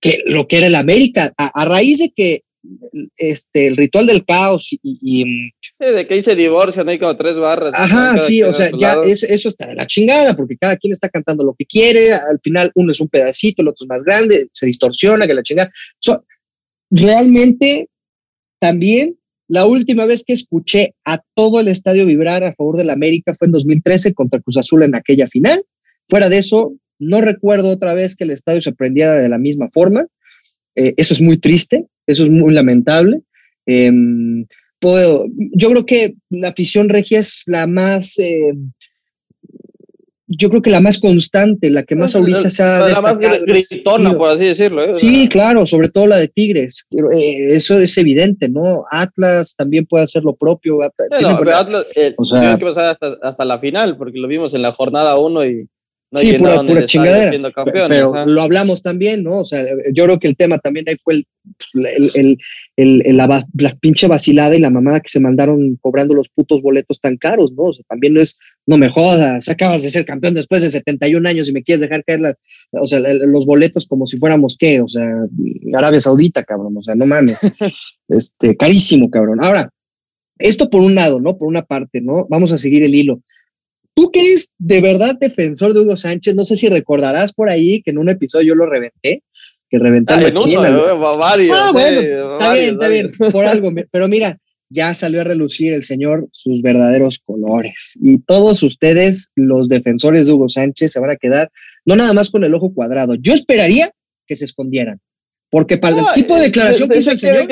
[0.00, 2.42] Que lo que era el América, a raíz de que
[3.16, 5.24] este, el ritual del caos y...
[5.24, 7.72] Mm, de que ahí se divorcian, hay como tres barras.
[7.74, 11.44] Ajá, sí, o sea, ya eso está de la chingada, porque cada quien está cantando
[11.44, 14.66] lo que quiere, al final uno es un pedacito, el otro es más grande, se
[14.66, 15.72] distorsiona, que la chingada.
[16.90, 17.88] realmente,
[18.58, 19.16] también,
[19.50, 23.34] la última vez que escuché a todo el estadio vibrar a favor de la América
[23.34, 25.64] fue en 2013 contra Cruz Azul en aquella final.
[26.08, 29.68] Fuera de eso, no recuerdo otra vez que el estadio se prendiera de la misma
[29.72, 30.06] forma.
[30.76, 33.22] Eh, eso es muy triste, eso es muy lamentable.
[33.66, 34.46] Em,
[34.78, 38.54] puedo, yo creo que la afición regia es la más, eh,
[40.32, 44.14] yo creo que la más constante, la que más ahorita se ha La más gritona,
[44.14, 44.84] por así decirlo.
[44.84, 44.94] ¿eh?
[44.98, 46.86] Sí, claro, sobre todo la de Tigres.
[47.48, 48.84] eso es evidente, ¿no?
[48.92, 50.78] Atlas también puede hacer lo propio.
[50.82, 55.18] Atlas, o sea, que pasar hasta, hasta, la final, porque lo vimos en la jornada
[55.18, 55.68] 1 y
[56.14, 57.52] sí, pura, pura chingadera.
[57.72, 59.40] Pero lo hablamos también, ¿no?
[59.40, 61.24] O sea, yo creo que el tema también ahí fue
[61.74, 62.38] el,
[62.76, 63.46] el, la,
[63.80, 67.64] pinche vacilada y la mamada que se mandaron cobrando los putos boletos tan caros, ¿no?
[67.64, 71.28] O sea, también no es, no me jodas, acabas de ser campeón después de 71
[71.28, 72.36] años y me quieres dejar caer
[72.72, 75.08] o sea, los boletos como si fuéramos qué, o sea,
[75.74, 77.40] Arabia Saudita, cabrón, o sea, no mames.
[78.08, 79.42] este, carísimo, cabrón.
[79.42, 79.70] Ahora,
[80.38, 81.36] esto por un lado, ¿no?
[81.36, 82.26] Por una parte, ¿no?
[82.28, 83.20] Vamos a seguir el hilo.
[83.94, 87.82] Tú que eres de verdad defensor de Hugo Sánchez, no sé si recordarás por ahí
[87.82, 89.22] que en un episodio yo lo reventé,
[89.68, 90.80] que reventé ah, China.
[91.52, 92.00] ah, bueno,
[92.32, 94.38] está bien, está bien, por algo, pero mira,
[94.70, 97.98] ya salió a relucir el señor sus verdaderos colores.
[98.00, 101.50] Y todos ustedes, los defensores de Hugo Sánchez, se van a quedar
[101.84, 103.14] no nada más con el ojo cuadrado.
[103.16, 103.90] Yo esperaría
[104.26, 105.00] que se escondieran.
[105.50, 107.48] Porque para el tipo de declaración que hizo el señor.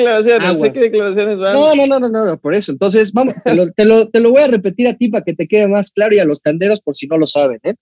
[1.53, 2.71] No, no, no, no, no, por eso.
[2.71, 5.33] Entonces, vamos, te lo, te, lo, te lo, voy a repetir a ti para que
[5.33, 7.59] te quede más claro y a los tanderos por si no lo saben.
[7.63, 7.75] ¿eh?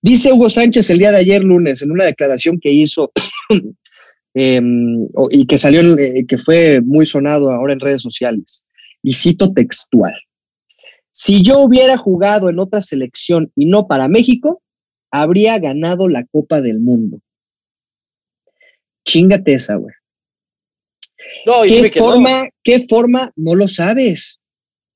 [0.00, 3.10] Dice Hugo Sánchez el día de ayer lunes en una declaración que hizo
[4.34, 8.64] em, y que salió, eh, que fue muy sonado ahora en redes sociales.
[9.02, 10.14] Y cito textual.
[11.10, 14.62] Si yo hubiera jugado en otra selección y no para México,
[15.10, 17.20] habría ganado la Copa del Mundo.
[19.06, 19.94] Chingate esa, güey.
[21.46, 22.48] No, ¿Qué forma, no.
[22.62, 23.32] qué forma?
[23.36, 24.40] No lo sabes.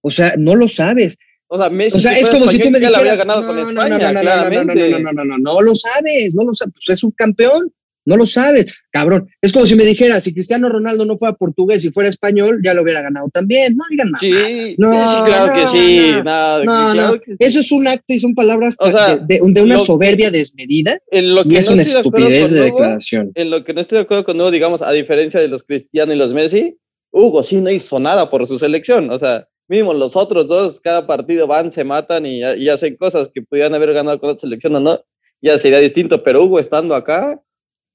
[0.02, 1.16] O sea, no lo sabes.
[1.46, 3.72] O sea, Messi, o sea es como si tú me dijeras, no, no, no, no,
[3.72, 6.96] no, no, no, no, no, no, no, no, no lo sabes, no lo sabes, pues
[6.96, 7.62] es un campeón.
[7.64, 7.79] No
[8.16, 9.28] lo sabes, cabrón.
[9.42, 12.74] Es como si me dijera, si Cristiano Ronaldo no fuera portugués y fuera español, ya
[12.74, 13.76] lo hubiera ganado también.
[13.76, 14.20] No digan nada.
[14.20, 16.12] Sí, no, sí, claro que sí.
[16.16, 19.78] No, claro Que Eso es un acto y son palabras o sea, de, de, una
[19.78, 23.32] soberbia desmedida en lo que y es una estupidez de, declaración.
[23.34, 26.12] En lo que no estoy de acuerdo con Hugo, digamos, a diferencia de los Cristiano
[26.12, 26.76] y los Messi,
[27.12, 29.10] Hugo sí no hizo nada por su selección.
[29.10, 33.30] O sea, mismo los otros dos, cada partido van, se matan y, y hacen cosas
[33.32, 35.00] que pudieran haber ganado con la selección o no,
[35.42, 36.22] ya sería distinto.
[36.22, 37.40] Pero Hugo estando acá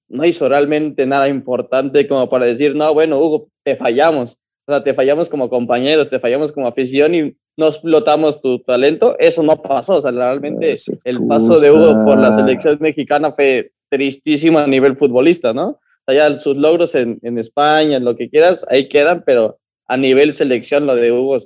[0.08, 4.38] no hizo realmente nada importante como para decir, no, bueno, Hugo, te fallamos.
[4.68, 9.16] O sea, te fallamos como compañeros, te fallamos como afición y no explotamos tu talento.
[9.20, 9.98] Eso no pasó.
[9.98, 14.98] O sea, realmente el paso de Hugo por la selección mexicana fue tristísimo a nivel
[14.98, 15.68] futbolista, ¿no?
[16.08, 19.60] O sea, ya sus logros en, en España, en lo que quieras, ahí quedan, pero
[19.88, 21.40] a nivel selección, lo de Hugo,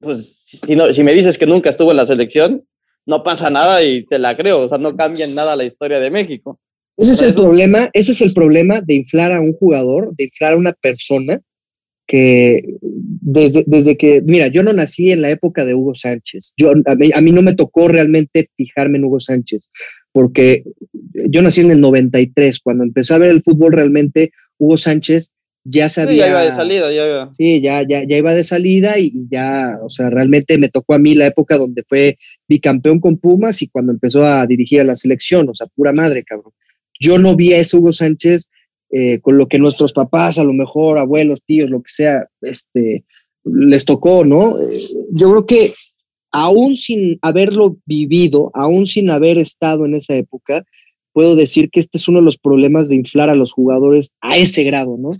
[0.00, 2.64] pues si, no, si me dices que nunca estuvo en la selección,
[3.04, 4.60] no pasa nada y te la creo.
[4.62, 6.58] O sea, no cambia en nada la historia de México.
[6.96, 10.54] Ese es el problema, ese es el problema de inflar a un jugador, de inflar
[10.54, 11.40] a una persona
[12.06, 16.54] que desde, desde que, mira, yo no nací en la época de Hugo Sánchez.
[16.56, 19.70] Yo, a mí, no me tocó realmente fijarme en Hugo Sánchez,
[20.12, 20.64] porque
[21.12, 25.34] yo nací en el 93, cuando empecé a ver el fútbol realmente, Hugo Sánchez
[25.68, 26.26] ya sabía.
[26.26, 27.32] ya iba de salida, ya iba.
[27.36, 30.98] Sí, ya, ya, ya iba de salida y, ya, o sea, realmente me tocó a
[31.00, 34.94] mí la época donde fue bicampeón con Pumas y cuando empezó a dirigir a la
[34.94, 36.52] selección, o sea, pura madre, cabrón.
[37.00, 38.48] Yo no vi a ese Hugo Sánchez
[38.90, 43.04] eh, con lo que nuestros papás, a lo mejor abuelos, tíos, lo que sea, este,
[43.44, 44.60] les tocó, ¿no?
[44.60, 44.80] Eh,
[45.10, 45.74] yo creo que
[46.30, 50.64] aún sin haberlo vivido, aún sin haber estado en esa época,
[51.12, 54.36] puedo decir que este es uno de los problemas de inflar a los jugadores a
[54.36, 55.12] ese grado, ¿no?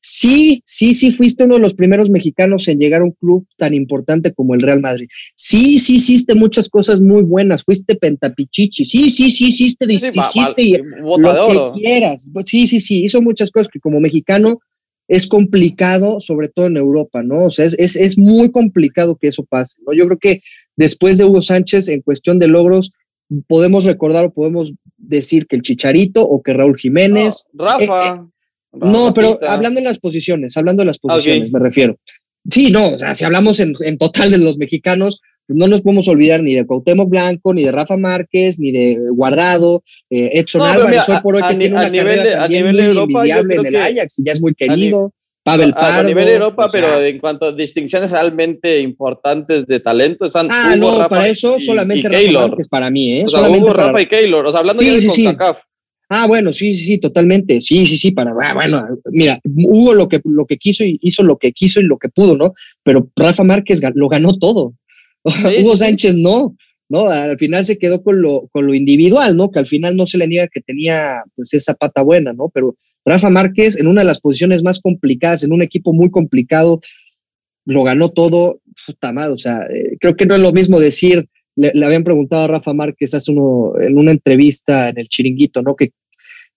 [0.00, 3.74] Sí, sí, sí, fuiste uno de los primeros mexicanos en llegar a un club tan
[3.74, 5.08] importante como el Real Madrid.
[5.34, 7.64] Sí, sí, hiciste muchas cosas muy buenas.
[7.64, 8.84] Fuiste pentapichichi.
[8.84, 12.28] Sí, sí, sí, hiciste, sí, hiciste lo que quieras.
[12.44, 14.60] Sí, sí, sí, hizo muchas cosas que como mexicano
[15.08, 17.44] es complicado, sobre todo en Europa, ¿no?
[17.44, 19.92] O sea, es, es, es muy complicado que eso pase, ¿no?
[19.92, 20.40] Yo creo que
[20.76, 22.92] después de Hugo Sánchez, en cuestión de logros,
[23.46, 27.46] podemos recordar o podemos decir que el Chicharito o que Raúl Jiménez.
[27.52, 28.14] Rafa.
[28.14, 28.33] Eh, eh,
[28.76, 31.96] no, pero hablando en las posiciones, hablando de las posiciones, me refiero.
[32.50, 36.08] Sí, no, o sea, si hablamos en, total de los mexicanos, pues no nos podemos
[36.08, 41.02] olvidar ni de Cuauhtémoc Blanco, ni de Rafa Márquez, ni de Guardado, eh, Edson Álvarez,
[41.22, 44.32] por hoy que tiene una nivel carrera también muy Europa, en el Ajax, y ya
[44.32, 45.12] es muy querido.
[45.44, 46.00] Pavel Pardo.
[46.00, 51.06] A nivel Europa, pero en cuanto a distinciones realmente importantes de talento, están Ah, no,
[51.06, 53.24] para eso solamente Rafa Márquez para mí, ¿eh?
[53.26, 55.28] solamente Hugo, Rafa y Keylor, o sea, hablando ya de sí,
[56.16, 57.60] Ah, bueno, sí, sí, sí, totalmente.
[57.60, 61.24] Sí, sí, sí, para, ah, bueno, mira, hubo lo que, lo que quiso y hizo
[61.24, 62.54] lo que quiso y lo que pudo, ¿no?
[62.84, 64.74] Pero Rafa Márquez lo ganó todo.
[65.60, 66.56] Hugo Sánchez no,
[66.88, 67.08] ¿no?
[67.08, 69.50] Al final se quedó con lo, con lo individual, ¿no?
[69.50, 72.48] Que al final no se le niega que tenía, pues, esa pata buena, ¿no?
[72.48, 76.80] Pero Rafa Márquez, en una de las posiciones más complicadas, en un equipo muy complicado,
[77.64, 81.28] lo ganó todo, puta madre, o sea, eh, creo que no es lo mismo decir
[81.56, 85.76] le, habían preguntado a Rafa Márquez hace uno, en una entrevista en el chiringuito, ¿no?
[85.76, 85.92] Que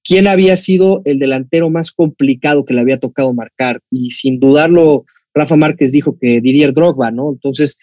[0.03, 3.81] quién había sido el delantero más complicado que le había tocado marcar.
[3.89, 7.31] Y sin dudarlo, Rafa Márquez dijo que Didier Drogba, ¿no?
[7.31, 7.77] Entonces,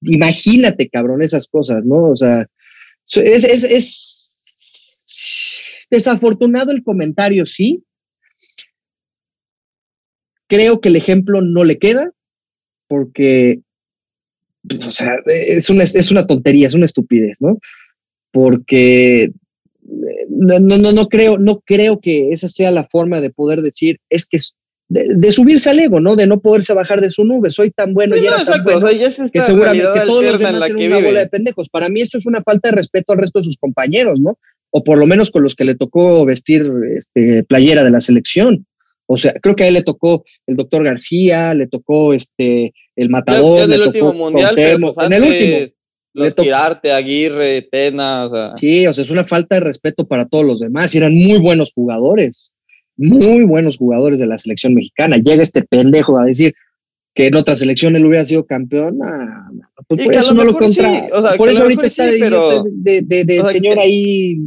[0.00, 2.10] imagínate, cabrón, esas cosas, ¿no?
[2.10, 2.46] O sea,
[3.04, 4.16] es, es, es
[5.90, 7.84] desafortunado el comentario, sí.
[10.48, 12.10] Creo que el ejemplo no le queda,
[12.88, 13.60] porque
[14.86, 17.58] o sea, es una, es una tontería, es una estupidez, ¿no?
[18.30, 19.32] Porque
[20.28, 24.26] no, no, no, creo, no creo que esa sea la forma de poder decir, es
[24.26, 24.38] que
[24.88, 26.16] de, subirse al ego, ¿no?
[26.16, 27.50] De no poderse bajar de su nube.
[27.50, 28.86] Soy tan bueno y era tan bueno
[29.32, 31.68] que seguramente todos los demás son una bola de pendejos.
[31.68, 34.38] Para mí esto es una falta de respeto al resto de sus compañeros, ¿no?
[34.70, 38.66] O por lo menos con los que le tocó vestir este, playera de la selección.
[39.06, 43.08] O sea, creo que a él le tocó el doctor García, le tocó este el
[43.08, 45.74] matador, le tocó pues en el último.
[46.14, 48.56] Los tirarte, Aguirre, Tena, o sea.
[48.56, 50.94] Sí, o sea, es una falta de respeto para todos los demás.
[50.94, 52.52] Y eran muy buenos jugadores,
[52.96, 55.16] muy buenos jugadores de la selección mexicana.
[55.16, 56.54] Llega este pendejo a decir
[57.14, 58.98] que en otra selección él hubiera sido campeón.
[59.88, 61.08] pues por eso no lo contra.
[61.36, 64.38] por eso ahorita está de, de, señor ahí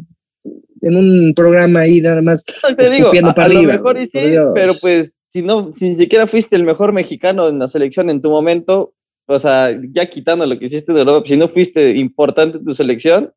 [0.82, 4.20] en un programa ahí nada más te digo, a, lo mejor sí,
[4.54, 8.22] pero pues si no, si ni siquiera fuiste el mejor mexicano en la selección en
[8.22, 8.94] tu momento,
[9.26, 12.76] o sea, ya quitando lo que hiciste de Europa, si no fuiste importante en tu
[12.76, 13.34] selección,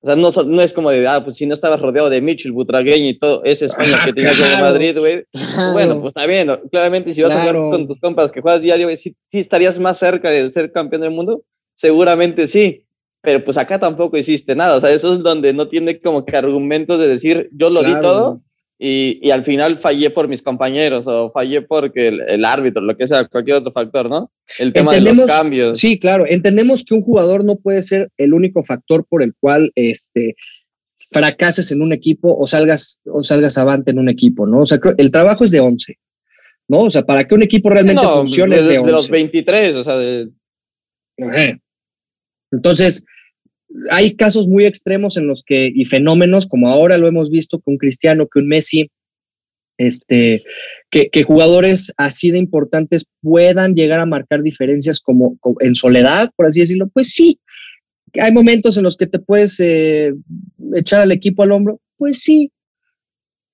[0.00, 2.52] o sea, no, no es como de, ah, pues si no estabas rodeado de Mitchell,
[2.52, 5.24] Butragueño y todo ese España que tenías en Madrid, güey.
[5.72, 8.88] Bueno, pues está bien, claramente si vas a jugar con tus compas que juegas diario,
[8.96, 11.42] sí, sí estarías más cerca de ser campeón del mundo,
[11.74, 12.86] seguramente sí
[13.26, 16.36] pero pues acá tampoco hiciste nada, o sea, eso es donde no tiene como que
[16.36, 18.40] argumentos de decir, yo lo di todo
[18.78, 23.06] y, y, al final fallé por mis compañeros o fallé porque el, árbitro, lo que
[23.06, 24.30] sea, cualquier otro factor, ¿no?
[24.58, 25.78] El tema de los cambios.
[25.78, 29.72] Sí, claro, entendemos que un jugador no puede ser el único factor por el cual
[29.76, 30.36] este,
[31.10, 34.58] fracases en un equipo o salgas, o salgas avante en un equipo, ¿no?
[34.58, 35.98] O sea, el trabajo es de 11,
[36.68, 36.80] ¿no?
[36.80, 38.86] O sea, para que un equipo realmente funcione es de 11.
[38.86, 40.28] De los 23, o sea, de...
[42.52, 43.06] Entonces,
[43.90, 47.74] hay casos muy extremos en los que, y fenómenos, como ahora lo hemos visto con
[47.74, 48.90] un Cristiano, que un Messi,
[49.78, 50.42] este,
[50.90, 56.60] que, jugadores así de importantes puedan llegar a marcar diferencias como, en soledad, por así
[56.60, 57.38] decirlo, pues sí.
[58.14, 60.14] Hay momentos en los que te puedes eh,
[60.74, 62.50] echar al equipo al hombro, pues sí.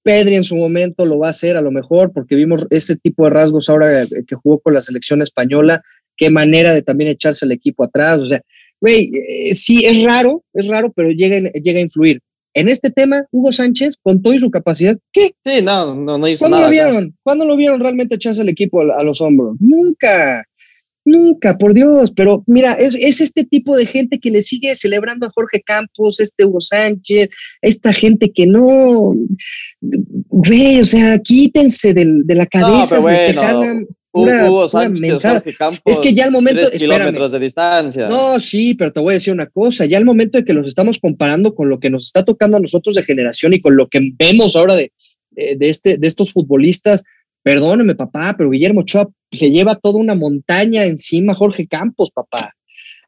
[0.04, 3.24] Pedri en su momento lo va a hacer a lo mejor, porque vimos ese tipo
[3.24, 5.82] de rasgos ahora que jugó con la selección española,
[6.16, 8.42] qué manera de también echarse al equipo atrás, o sea,
[8.82, 12.20] güey, eh, sí, es raro, es raro, pero llega, llega a influir.
[12.54, 15.34] en este tema, Hugo Sánchez, con todo y su capacidad, ¿qué?
[15.46, 16.68] Sí, no, no, no hizo ¿Cuándo nada.
[16.68, 17.16] lo vieron?
[17.22, 19.56] ¿Cuándo lo vieron realmente echarse el equipo a, a los hombros?
[19.60, 20.44] Nunca.
[21.04, 25.26] Nunca, por Dios, pero mira, es, es, este tipo de gente que le sigue celebrando
[25.26, 27.28] a Jorge Campos, este Hugo Sánchez,
[27.60, 29.12] esta gente que no,
[29.80, 35.22] ve, o sea, quítense del, de la cabeza, no, bueno, Hugo Sánchez,
[35.58, 38.08] Campos, es que ya al momento, tres kilómetros de distancia.
[38.08, 40.68] No, sí, pero te voy a decir una cosa, ya al momento de que los
[40.68, 43.88] estamos comparando con lo que nos está tocando a nosotros de generación y con lo
[43.88, 44.92] que vemos ahora de,
[45.30, 47.02] de, de este, de estos futbolistas,
[47.42, 52.54] perdóneme, papá, pero Guillermo Ochoa se lleva toda una montaña encima Jorge Campos, papá.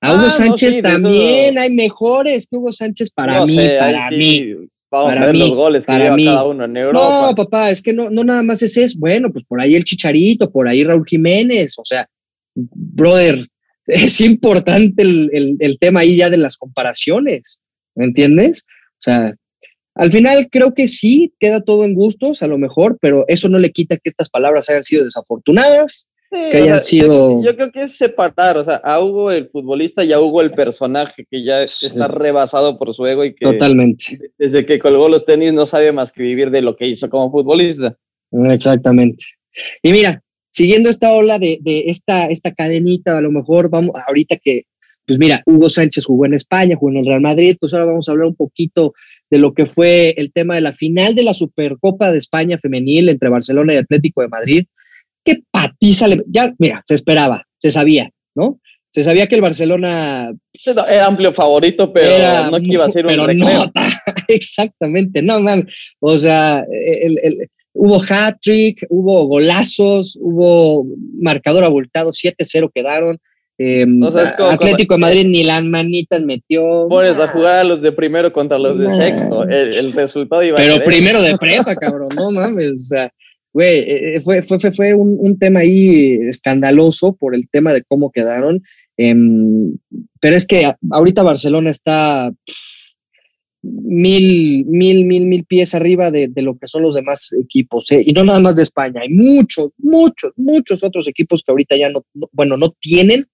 [0.01, 3.57] A Hugo ah, Sánchez no, sí, también hay mejores que Hugo Sánchez para no mí,
[3.57, 4.69] sé, para sí, mí.
[4.95, 6.25] Vamos para a ver mí, los goles que para lleva mí.
[6.25, 7.27] cada uno en Europa.
[7.29, 8.99] No, papá, es que no, no nada más es eso.
[8.99, 12.09] Bueno, pues por ahí el Chicharito, por ahí Raúl Jiménez, o sea,
[12.55, 13.47] brother,
[13.87, 17.61] es importante el, el, el tema ahí ya de las comparaciones,
[17.95, 18.65] ¿me entiendes?
[18.93, 19.35] O sea,
[19.95, 23.59] al final creo que sí, queda todo en gustos, a lo mejor, pero eso no
[23.59, 27.43] le quita que estas palabras hayan sido desafortunadas, Sí, que hayan o sea, sido...
[27.43, 30.43] Yo, yo, creo que es separar, o sea, a Hugo el futbolista y a Hugo
[30.43, 31.87] el personaje que ya Sí.
[31.87, 35.93] está rebasado por su ego y que Totalmente, desde que colgó los tenis no sabe
[35.93, 37.97] más que vivir de lo que hizo como futbolista.
[38.51, 39.25] exactamente.
[39.83, 44.37] Y mira, siguiendo esta ola de, de esta, esta cadenita, a lo mejor vamos, ahorita
[44.43, 44.65] que,
[45.07, 48.09] pues mira, Hugo Sánchez jugó en España, jugó en el Real Madrid, pues ahora vamos
[48.09, 48.93] a hablar un poquito
[49.31, 53.09] de lo que fue el tema de la final de la Supercopa de España femenil
[53.09, 54.67] entre Barcelona y Atlético de Madrid.
[55.25, 58.61] Qué patiza le, ya, mira, se esperaba, se sabía, ¿no?
[58.91, 60.33] Se sabía que el Barcelona
[60.89, 63.49] Era amplio favorito, pero era, no que iba a ser un pero recreo.
[63.49, 63.73] no,
[64.29, 65.67] exactamente, no, man.
[66.01, 70.87] O sea, el, el, hubo hat-trick, hubo golazos, hubo
[71.21, 73.19] marcador abultado, 7-0 quedaron.
[73.59, 76.87] Eh, O sea, como Atlético de Madrid ni las manitas metió.
[76.89, 78.97] Pones a jugar a los de primero contra los de Nah.
[78.97, 79.43] sexto.
[79.45, 82.73] El, el resultado iba a Pero ser primero de prepa, cabrón, no mames.
[82.73, 83.13] O sea,
[83.55, 87.83] güey, eh, fue, fue, fue, fue un, un tema ahí escandaloso por el tema de
[87.85, 88.63] cómo quedaron.
[88.99, 89.77] Em,
[90.21, 92.31] pero es que ahorita Barcelona está
[93.63, 97.91] mil, mil, mil, mil pies arriba de, de lo que son los demás equipos.
[97.93, 98.03] ¿eh?
[98.05, 99.01] Y no nada más de España.
[99.03, 103.27] Hay muchos, muchos, muchos otros equipos que ahorita ya no, no- bueno, no tienen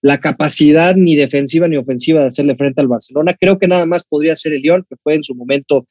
[0.00, 3.36] la capacidad ni defensiva ni ofensiva de hacerle frente al Barcelona.
[3.38, 5.86] Creo que nada más podría ser el Lyon, que fue en su momento.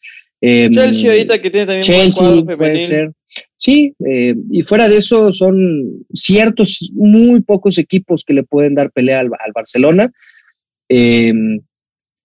[0.47, 3.12] Em, Chelsea ahorita que tiene también un buen Chelsea cuadro puede ser.
[3.56, 8.91] Sí, eh, y fuera de eso son ciertos, muy pocos equipos que le pueden dar
[8.91, 10.12] pelea al, al Barcelona.
[10.89, 11.34] Eh,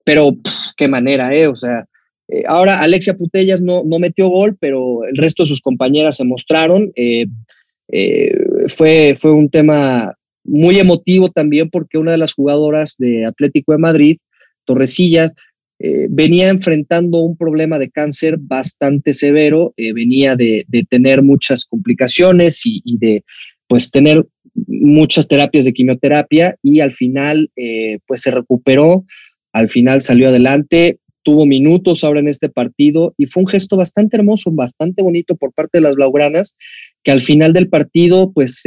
[0.04, 1.46] pero pff, qué manera, ¿eh?
[1.46, 1.86] O sea,
[2.28, 6.24] eh, ahora Alexia Putellas no, no metió gol, pero el resto de sus compañeras se
[6.24, 6.92] mostraron.
[6.94, 7.26] Eh,
[7.90, 8.34] eh,
[8.68, 13.78] fue, fue un tema muy emotivo también porque una de las jugadoras de Atlético de
[13.78, 14.18] Madrid,
[14.64, 15.32] Torrecilla,
[15.80, 21.64] eh, venía enfrentando un problema de cáncer bastante severo, eh, venía de, de, tener muchas
[21.64, 23.22] complicaciones y, de
[23.68, 24.26] pues tener
[24.66, 29.04] muchas terapias de quimioterapia y al final eh, pues se recuperó,
[29.52, 34.16] al final salió adelante, tuvo minutos ahora en este partido y fue un gesto bastante
[34.16, 36.56] hermoso, bastante bonito por parte de las blaugranas,
[37.04, 38.64] que al final del partido pues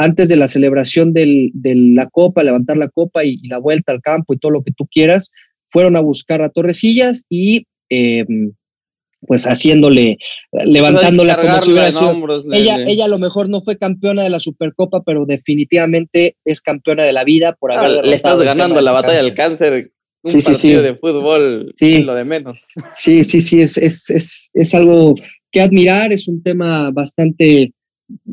[0.00, 4.00] antes de la celebración del, de la copa, levantar la copa y, la vuelta al
[4.00, 5.30] campo y todo lo que tú quieras,
[5.70, 8.24] fueron a buscar a Torrecillas y eh,
[9.26, 10.18] pues haciéndole,
[10.52, 12.10] levantándola como si hubiera sido.
[12.10, 12.90] Hombros, ella, le...
[12.90, 17.12] ella a lo mejor no fue campeona de la Supercopa, pero definitivamente es campeona de
[17.12, 19.92] la vida por haber ah, Le estás ganando la batalla del cáncer.
[20.22, 20.86] Un sí, sí, partido sí.
[20.86, 21.94] de fútbol sí.
[21.94, 22.62] es lo de menos.
[22.90, 25.14] Sí, sí, sí, es, es, es, es algo
[25.50, 27.72] que admirar, es un tema bastante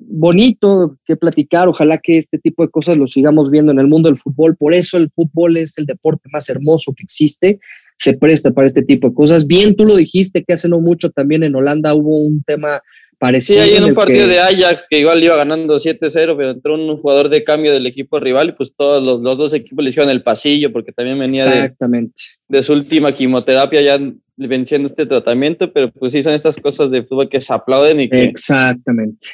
[0.09, 1.67] bonito que platicar.
[1.67, 4.55] Ojalá que este tipo de cosas lo sigamos viendo en el mundo del fútbol.
[4.55, 7.59] Por eso el fútbol es el deporte más hermoso que existe.
[7.97, 9.47] Se presta para este tipo de cosas.
[9.47, 12.81] Bien, tú lo dijiste que hace no mucho también en Holanda hubo un tema
[13.19, 13.63] parecido.
[13.63, 16.75] Sí, ahí en un partido que- de Ajax que igual iba ganando 7-0, pero entró
[16.75, 19.89] un jugador de cambio del equipo rival y pues todos los, los dos equipos le
[19.89, 22.13] hicieron el pasillo porque también venía de, Exactamente.
[22.47, 23.99] de su última quimioterapia ya
[24.39, 28.07] venciendo este tratamiento, pero pues sí son estas cosas de fútbol que se aplauden y
[28.07, 29.29] que Exactamente.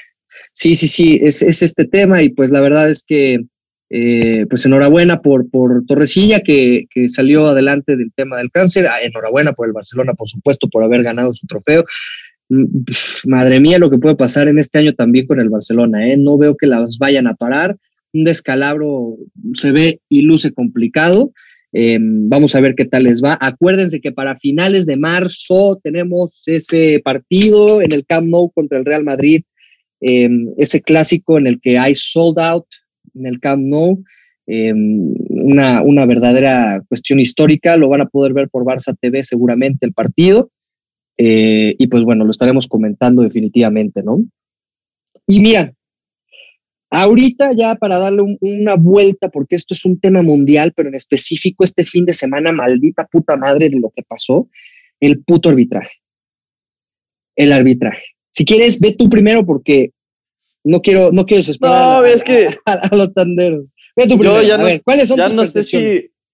[0.54, 3.40] Sí, sí, sí, es, es este tema y pues la verdad es que
[3.90, 9.02] eh, pues enhorabuena por, por Torrecilla que, que, salió adelante del tema del cáncer, ah,
[9.02, 11.86] enhorabuena por el Barcelona, por supuesto, por haber ganado su trofeo.
[12.50, 12.66] Mm,
[13.26, 16.18] Madre mía, lo que puede pasar en este año también con el Barcelona, ¿eh?
[16.18, 17.78] no veo que las vayan a parar,
[18.14, 19.18] un descalabro
[19.54, 21.32] se ve y luce complicado.
[21.76, 23.38] Eh, vamos a ver qué tal les va.
[23.42, 28.86] Acuérdense que para finales de marzo tenemos ese partido en el Camp Nou contra el
[28.86, 29.44] Real Madrid,
[30.04, 32.66] eh, ese clásico en el que hay sold out
[33.16, 34.04] en el Camp Nou.
[34.46, 37.78] Eh, una, una, verdadera cuestión histórica.
[37.78, 40.52] Lo van a poder ver por Barça TV seguramente el partido.
[41.18, 44.26] Eh, y pues bueno, lo estaremos comentando definitivamente, ¿no?
[45.28, 45.74] Y mira,
[46.90, 51.64] ahorita ya para darle una vuelta, porque esto es un tema mundial, pero en específico
[51.64, 54.50] este fin de semana, maldita puta madre de lo que pasó,
[55.00, 55.98] el puto arbitraje.
[57.36, 58.13] El arbitraje.
[58.34, 59.92] Si quieres, ve tú primero porque
[60.64, 62.04] no quiero, no quiero desesperar
[62.66, 63.74] a, los tanderos.
[63.96, 64.42] Ve tú primero.
[64.42, 65.64] ya no, ¿cuáles son ya no sé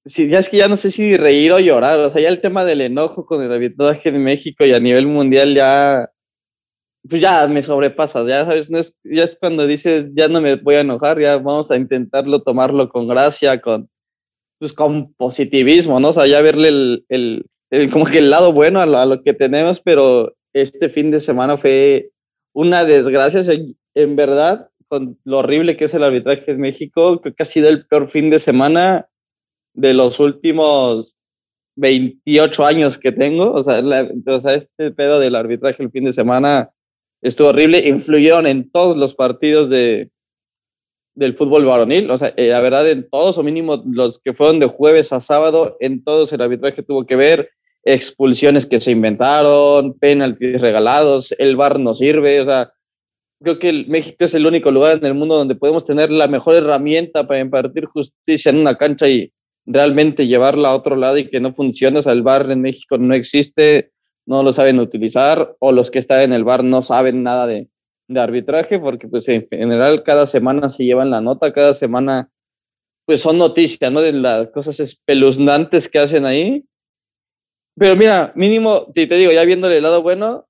[0.05, 1.99] si, ya es que ya no sé si reír o llorar.
[1.99, 5.07] O sea, ya el tema del enojo con el arbitraje de México y a nivel
[5.07, 6.09] mundial ya,
[7.07, 8.25] pues ya me sobrepasa.
[8.25, 11.35] Ya sabes, no es, ya es cuando dices, ya no me voy a enojar, ya
[11.37, 13.89] vamos a intentarlo tomarlo con gracia, con,
[14.57, 16.09] pues con positivismo, ¿no?
[16.09, 19.05] O sea, ya verle el, el, el como que el lado bueno a lo, a
[19.05, 22.11] lo que tenemos, pero este fin de semana fue
[22.53, 23.41] una desgracia.
[23.95, 27.69] En verdad, con lo horrible que es el arbitraje en México, creo que ha sido
[27.69, 29.07] el peor fin de semana
[29.73, 31.15] de los últimos
[31.75, 33.53] 28 años que tengo.
[33.53, 33.79] O sea,
[34.55, 36.71] este pedo del arbitraje el fin de semana
[37.21, 37.87] estuvo horrible.
[37.87, 40.09] Influyeron en todos los partidos de,
[41.15, 42.09] del fútbol varonil.
[42.09, 45.19] O sea, eh, la verdad, en todos, o mínimo los que fueron de jueves a
[45.19, 47.51] sábado, en todos el arbitraje tuvo que ver
[47.83, 52.71] expulsiones que se inventaron, penaltis regalados, el bar no sirve, o sea,
[53.41, 56.55] creo que México es el único lugar en el mundo donde podemos tener la mejor
[56.55, 59.31] herramienta para impartir justicia en una cancha y
[59.65, 62.97] realmente llevarla a otro lado y que no funcione, o sea, el bar en México
[62.97, 63.91] no existe,
[64.25, 67.69] no lo saben utilizar, o los que están en el bar no saben nada de,
[68.07, 72.29] de arbitraje, porque pues en general cada semana se llevan la nota, cada semana
[73.05, 74.01] pues son noticias, ¿no?
[74.01, 76.65] De las cosas espeluznantes que hacen ahí
[77.79, 80.45] pero mira, mínimo, te, te digo, ya viéndole el lado bueno,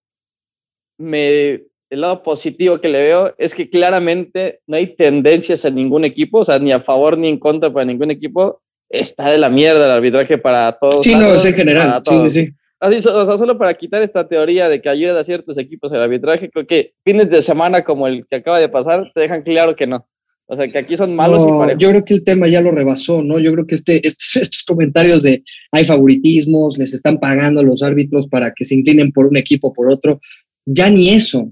[0.97, 6.05] me, el lado positivo que le veo es que claramente no hay tendencias en ningún
[6.05, 8.61] equipo, o sea, ni a favor ni en contra para ningún equipo.
[8.89, 11.03] Está de la mierda el arbitraje para todos.
[11.03, 12.01] Sí, no, es en general.
[12.03, 12.49] Sí, sí, sí.
[12.79, 16.01] Así, o sea, solo para quitar esta teoría de que ayuda a ciertos equipos el
[16.01, 19.75] arbitraje, creo que fines de semana como el que acaba de pasar te dejan claro
[19.75, 20.07] que no.
[20.51, 21.79] O sea, que aquí son malos y parejos.
[21.79, 23.37] Yo creo que el tema ya lo rebasó, ¿no?
[23.37, 28.27] Yo creo que este, estos, comentarios de hay favoritismos, les están pagando a los árbitros
[28.27, 30.19] para que se inclinen por un equipo o por otro,
[30.65, 31.51] ya ni eso.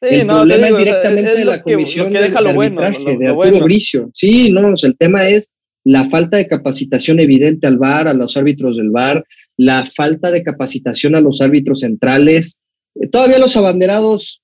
[0.00, 4.10] el problema es directamente de la comisión de, arbitraje, de Arturo Bricio.
[4.12, 5.52] Sí, no, el tema es
[5.84, 9.24] la falta de capacitación evidente al VAR, a los árbitros del VAR,
[9.56, 12.60] la falta de capacitación a los árbitros centrales.
[12.96, 14.42] Eh, todavía los abanderados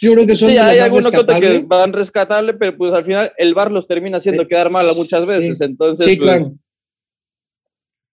[0.00, 3.54] yo creo que son sí, hay algunos que van rescatable, pero pues al final el
[3.54, 5.60] VAR los termina haciendo eh, quedar mal muchas veces.
[5.60, 6.54] Entonces, sí, pues, claro.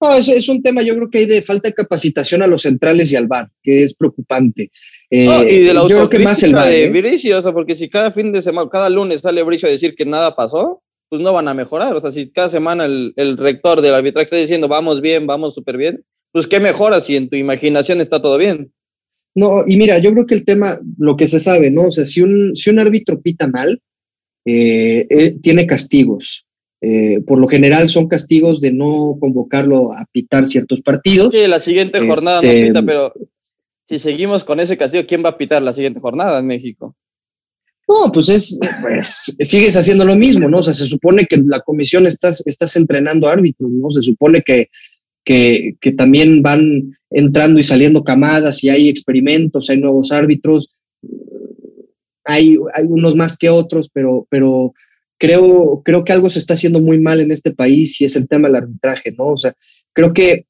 [0.01, 2.63] No, es, es, un tema, yo creo que hay de falta de capacitación a los
[2.63, 4.69] centrales y al VAR, que es preocupante.
[5.09, 6.69] Eh, y de la yo creo que más el VAR.
[6.69, 7.35] De ¿eh?
[7.35, 10.05] o sea, porque si cada fin de semana, cada lunes sale Bricio a decir que
[10.05, 11.95] nada pasó, pues no van a mejorar.
[11.95, 15.53] O sea, si cada semana el, el rector del arbitraje está diciendo vamos bien, vamos
[15.53, 18.73] súper bien, pues qué mejora si en tu imaginación está todo bien.
[19.35, 21.87] No, y mira, yo creo que el tema, lo que se sabe, ¿no?
[21.87, 23.81] O sea, si un, si un árbitro pita mal,
[24.45, 26.45] eh, eh, tiene castigos.
[26.81, 31.33] Eh, por lo general son castigos de no convocarlo a pitar ciertos partidos.
[31.33, 33.13] Sí, la siguiente jornada no este, pita, pero
[33.87, 36.95] si seguimos con ese castigo, ¿quién va a pitar la siguiente jornada en México?
[37.87, 40.59] No, pues es, pues sigues haciendo lo mismo, ¿no?
[40.59, 43.89] O sea, se supone que la comisión estás, estás entrenando árbitros, ¿no?
[43.89, 44.69] Se supone que
[45.23, 50.73] que, también van entrando y saliendo camadas y hay experimentos, hay nuevos árbitros,
[52.23, 54.73] hay, hay unos más que otros, pero, pero
[55.17, 58.27] creo, creo que algo se está haciendo muy mal en este país y es el
[58.27, 59.27] tema del arbitraje, ¿no?
[59.27, 59.53] O sea,
[59.93, 60.45] creo que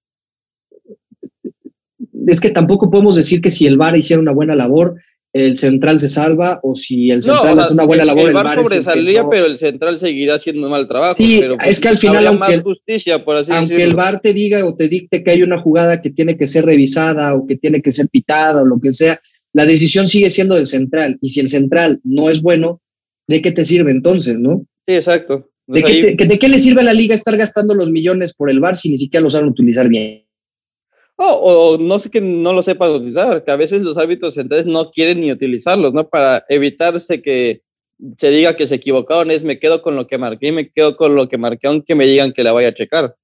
[2.27, 4.95] es que tampoco podemos decir que si el VAR hiciera una buena labor,
[5.33, 8.29] el central se salva o si el central hace una buena labor.
[8.29, 11.15] El, el VAR sobresaldría, pero el central seguirá haciendo un mal trabajo.
[11.17, 14.63] Sí, pero, es que al final, aunque, justicia, por así aunque el VAR te diga
[14.63, 17.81] o te dicte que hay una jugada que tiene que ser revisada o que tiene
[17.81, 19.19] que ser pitada o lo que sea,
[19.53, 21.17] la decisión sigue siendo del central.
[21.19, 22.81] Y si el central no es bueno,
[23.27, 24.67] ¿de qué te sirve entonces, no?
[24.87, 25.49] Sí, exacto.
[25.65, 28.59] ¿De, qué, ¿De qué le sirve a la liga estar gastando los millones por el
[28.59, 30.22] VAR si ni siquiera lo saben utilizar bien?
[31.17, 34.91] O no sé que no lo sepa utilizar, que a veces los árbitros centrales no
[34.91, 36.07] quieren ni utilizarlos, ¿no?
[36.07, 37.61] Para evitarse que
[38.17, 40.97] se diga que se equivocaron, es me quedo con lo que marqué y me quedo
[40.97, 43.15] con lo que marqué, aunque me digan que la vaya a checar.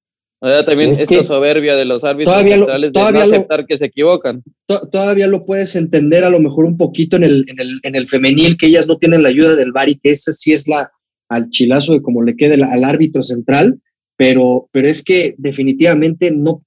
[0.42, 3.86] O sea, también es esta soberbia de los árbitros centrales de no aceptar que se
[3.86, 4.42] equivocan.
[4.68, 8.08] todavía lo puedes entender a lo mejor un poquito en el, en el, en el
[8.08, 10.92] femenil, que ellas no tienen la ayuda del VAR y que esa sí es la
[11.28, 13.80] al chilazo de como le quede al árbitro central,
[14.18, 16.64] pero, pero es que definitivamente no,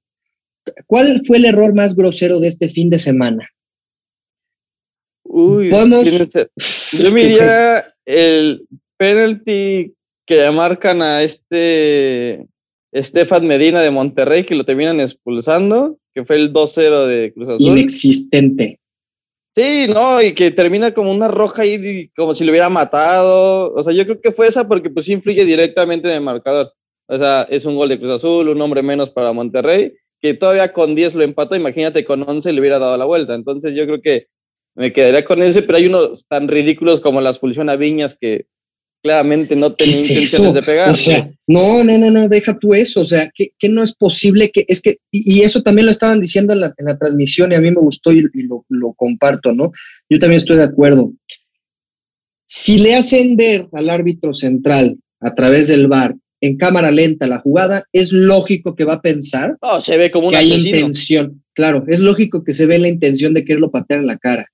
[0.86, 3.48] ¿Cuál fue el error más grosero de este fin de semana?
[5.24, 6.02] Uy, yo
[7.14, 9.94] diría el penalty
[10.26, 12.46] que le marcan a este
[12.92, 17.66] Estefan Medina de Monterrey, que lo terminan expulsando, que fue el 2-0 de Cruz Azul.
[17.66, 18.78] Inexistente.
[19.54, 23.72] Sí, no, y que termina como una roja ahí, como si lo hubiera matado.
[23.72, 26.72] O sea, yo creo que fue esa porque pues influye directamente en el marcador.
[27.06, 29.92] O sea, es un gol de Cruz Azul, un hombre menos para Monterrey,
[30.22, 33.34] que todavía con 10 lo empató, imagínate con 11 le hubiera dado la vuelta.
[33.34, 34.28] Entonces yo creo que
[34.76, 38.46] me quedaría con ese, pero hay unos tan ridículos como la expulsión a Viñas que
[39.02, 40.90] claramente no tenía intenciones de pegar.
[40.90, 43.00] O sea, no, no, no, no, deja tú eso.
[43.00, 46.52] O sea, que, no es posible que, es que, y, eso también lo estaban diciendo
[46.52, 49.72] en la, en la, transmisión y a mí me gustó y, lo, lo, comparto, ¿no?
[50.08, 51.12] Yo también estoy de acuerdo.
[52.46, 57.38] Si le hacen ver al árbitro central a través del VAR en cámara lenta la
[57.38, 61.42] jugada, es lógico que va a pensar se ve como que hay intención.
[61.54, 64.46] Claro, es lógico que se ve la intención de quererlo patear en la cara.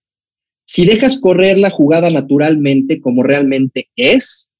[0.66, 4.52] Si dejas correr la jugada naturalmente como realmente es,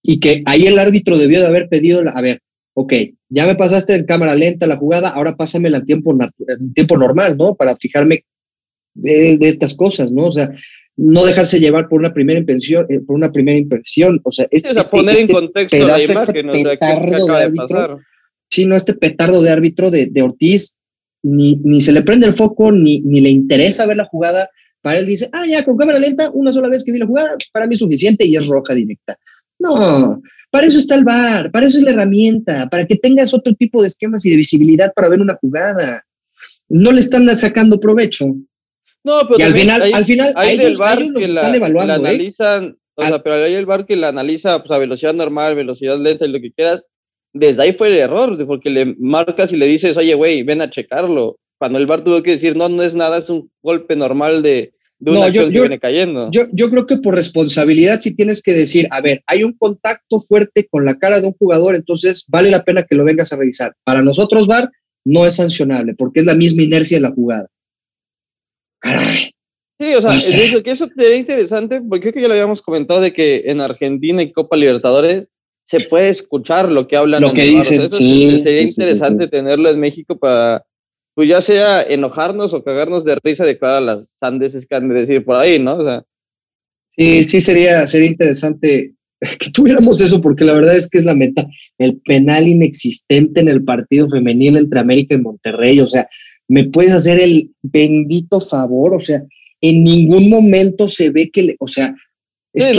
[0.00, 2.40] y que ahí el árbitro debió de haber pedido, a ver,
[2.74, 2.92] ok,
[3.30, 6.16] ya me pasaste en cámara lenta la jugada, ahora pásamela en tiempo,
[6.46, 7.56] en tiempo normal, ¿no?
[7.56, 8.24] Para fijarme
[8.94, 10.26] de, estas cosas, ¿no?
[10.26, 10.52] O sea,
[10.96, 14.74] no dejarse llevar por una primera impresión, eh, por una primera impresión, o sea, este,
[14.90, 17.96] poner en este contexto la este imagen, o sea, de
[18.48, 20.76] Sí, no, este petardo de árbitro de, de Ortiz,
[21.22, 24.48] ni, ni, se le prende el foco, ni, ni le interesa ver la jugada,
[24.80, 27.36] para él dice, ah, ya, con cámara lenta, una sola vez que vi la jugada,
[27.52, 29.18] para mí es suficiente y es roja directa.
[29.58, 33.54] No, para eso está el bar, para eso es la herramienta, para que tengas otro
[33.54, 36.04] tipo de esquemas y de visibilidad para ver una jugada.
[36.68, 38.26] No le están sacando provecho.
[39.06, 41.62] No, pero y al final, al final, hay del bar que la, ¿eh?
[41.92, 45.96] analizan, o sea, pero hay el bar que la analiza pues, a velocidad normal, velocidad
[45.96, 46.88] lenta y lo que quieras.
[47.32, 50.70] Desde ahí fue el error, porque le marcas y le dices, oye, güey, ven a
[50.70, 51.38] checarlo.
[51.56, 54.72] Cuando el bar tuvo que decir, no, no es nada, es un golpe normal de,
[54.98, 56.28] no, yo, viene cayendo.
[56.32, 60.20] Yo, yo creo que por responsabilidad sí tienes que decir, a ver, hay un contacto
[60.20, 63.36] fuerte con la cara de un jugador, entonces vale la pena que lo vengas a
[63.36, 63.72] revisar.
[63.84, 64.68] Para nosotros, VAR,
[65.04, 67.46] no es sancionable, porque es la misma inercia de la jugada.
[68.80, 69.32] Caray.
[69.78, 73.12] Sí, o sea, que eso sería interesante, porque creo que ya lo habíamos comentado de
[73.12, 75.28] que en Argentina y Copa Libertadores
[75.64, 77.20] se puede escuchar lo que hablan.
[77.20, 80.64] Lo que dicen, sí, Sería interesante tenerlo en México para
[81.16, 85.00] pues ya sea enojarnos o cagarnos de risa de cada las sandeces que han de
[85.00, 85.78] decir por ahí, ¿no?
[85.78, 86.04] O sea,
[86.88, 88.92] sí, sí sería, sería interesante
[89.40, 91.46] que tuviéramos eso, porque la verdad es que es la meta,
[91.78, 96.06] el penal inexistente en el partido femenil entre América y Monterrey, o sea,
[96.48, 99.22] me puedes hacer el bendito favor, o sea,
[99.60, 101.94] en ningún momento se ve que, le, o sea,
[102.52, 102.70] es,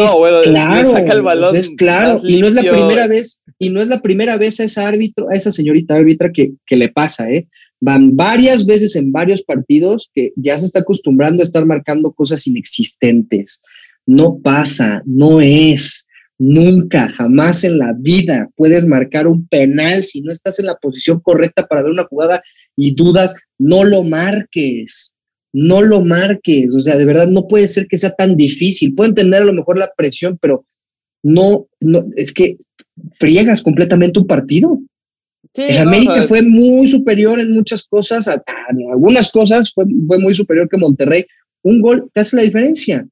[0.43, 4.59] claro, es claro, y no es la primera vez, y no es la primera vez
[4.59, 7.47] a esa árbitro, a esa señorita árbitra que, que le pasa, ¿eh?
[7.79, 12.47] van varias veces en varios partidos que ya se está acostumbrando a estar marcando cosas
[12.47, 13.61] inexistentes.
[14.05, 16.06] No pasa, no es,
[16.39, 21.19] nunca, jamás en la vida puedes marcar un penal si no estás en la posición
[21.19, 22.41] correcta para ver una jugada
[22.75, 25.13] y dudas, no lo marques.
[25.53, 28.93] No lo marques, o sea, de verdad no puede ser que sea tan difícil.
[28.93, 30.65] Puedo entender a lo mejor la presión, pero
[31.23, 32.57] no, no, es que
[33.17, 34.79] friegas completamente un partido
[35.57, 40.69] el América fue muy superior en muchas cosas, en algunas cosas fue, fue muy superior
[40.69, 41.25] que Monterrey.
[41.63, 43.07] Un gol te hace la diferencia.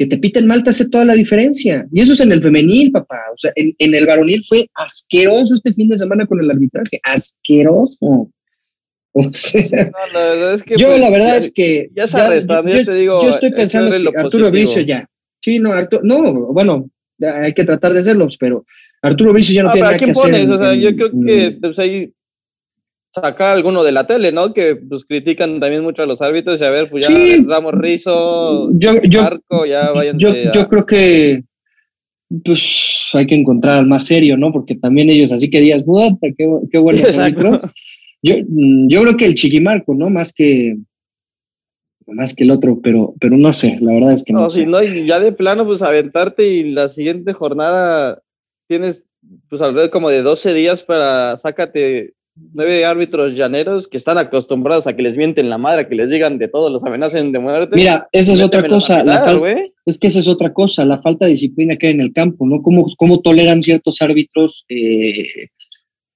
[0.00, 1.86] Que te piten mal te hace toda la diferencia.
[1.92, 3.20] Y eso es en el femenil, papá.
[3.34, 6.98] O sea, en, el varonil fue asqueroso este fin de semana con el arbitraje.
[7.02, 8.30] Asqueroso.
[9.12, 13.28] la verdad es que yo la verdad es que ya, sabes, yo, te digo, yo
[13.28, 15.06] estoy pensando que Arturo Bricio ya.
[15.42, 16.88] Sí, no, Arturo, no, bueno,
[17.20, 18.64] hay que tratar de hacerlos, pero
[19.02, 20.48] Arturo Bricio ya no ah, tiene nada que pones?
[20.48, 22.10] o sea, yo creo que pues, ahí
[23.10, 24.54] saca alguno de la tele, ¿no?
[24.54, 27.14] Que pues critican también mucho a los árbitros y a ver, pues ya
[27.46, 30.18] Ramos Rizo, yo, yo, Marco, ya vayan.
[30.18, 31.44] Yo, yo creo que
[32.44, 34.52] pues hay que encontrar al más serio, ¿no?
[34.52, 35.84] Porque también ellos así que digas,
[36.36, 37.62] qué, qué buenos árbitros.
[38.22, 40.10] Yo, yo creo que el Chiquimarco, ¿no?
[40.10, 40.76] Más que
[42.06, 44.40] más que el otro, pero, pero no sé, la verdad es que no.
[44.40, 48.20] No, si no, y ya de plano, pues aventarte y la siguiente jornada
[48.68, 49.06] tienes
[49.48, 52.14] pues alrededor como de 12 días para sácate
[52.52, 56.38] nueve árbitros llaneros que están acostumbrados a que les mienten la madre, que les digan
[56.38, 57.76] de todo, los amenacen de muerte.
[57.76, 59.04] Mira, esa es otra cosa.
[59.86, 62.46] es que esa es otra cosa, la falta de disciplina que hay en el campo,
[62.46, 62.62] ¿no?
[62.62, 65.48] ¿Cómo, cómo toleran ciertos árbitros eh,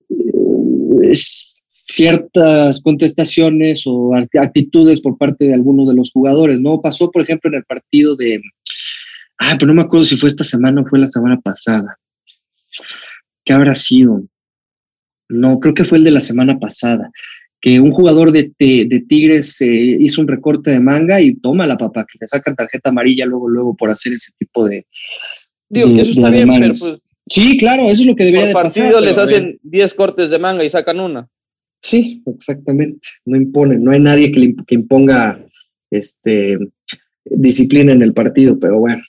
[0.09, 6.81] eh, ciertas contestaciones o actitudes por parte de algunos de los jugadores, ¿no?
[6.81, 8.41] Pasó, por ejemplo, en el partido de.
[9.39, 11.99] Ah, pero no me acuerdo si fue esta semana o fue la semana pasada
[13.45, 14.23] ¿Qué habrá sido?
[15.29, 17.11] No, creo que fue el de la semana pasada,
[17.61, 21.79] que un jugador de, de, Tigres eh, hizo un recorte de manga y toma la
[21.79, 24.87] papá, que le sacan tarjeta amarilla luego, luego por hacer ese tipo de.
[25.69, 28.63] Digo que eso está bien, pero pues Sí, claro, eso es lo que debería Por
[28.63, 28.83] de pasar.
[28.83, 31.29] partido les hacen 10 cortes de manga y sacan una.
[31.81, 33.09] Sí, exactamente.
[33.25, 35.43] No imponen, no hay nadie que, que imponga
[35.91, 36.59] este,
[37.25, 39.03] disciplina en el partido, pero bueno,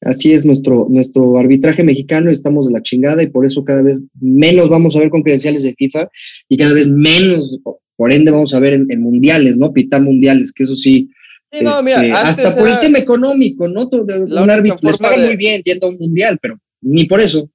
[0.00, 4.00] así es nuestro, nuestro arbitraje mexicano, estamos de la chingada y por eso cada vez
[4.20, 6.08] menos vamos a ver con credenciales de FIFA
[6.48, 7.58] y cada vez menos,
[7.96, 9.72] por ende, vamos a ver en, mundiales, ¿no?
[9.72, 11.10] Pitar mundiales, que eso sí.
[11.50, 13.88] Este, hasta por el tema económico, ¿no?
[13.88, 17.50] Un árbitro les paga muy bien yendo a un mundial, pero ni por eso.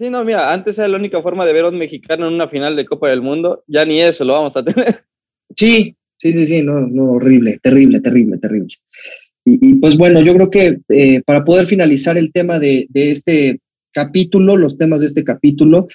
[0.00, 2.48] Sí, no, mira, antes era la única forma de ver a un mexicano en una
[2.48, 5.04] final de Copa del Mundo, ya ni eso lo vamos a tener.
[5.56, 8.68] Sí, sí, sí, sí, no, no, horrible, terrible, terrible, terrible.
[9.60, 13.60] Y, pues bueno, yo creo que eh, para poder finalizar el tema de, de, este
[13.92, 15.88] capítulo, los temas de este capítulo,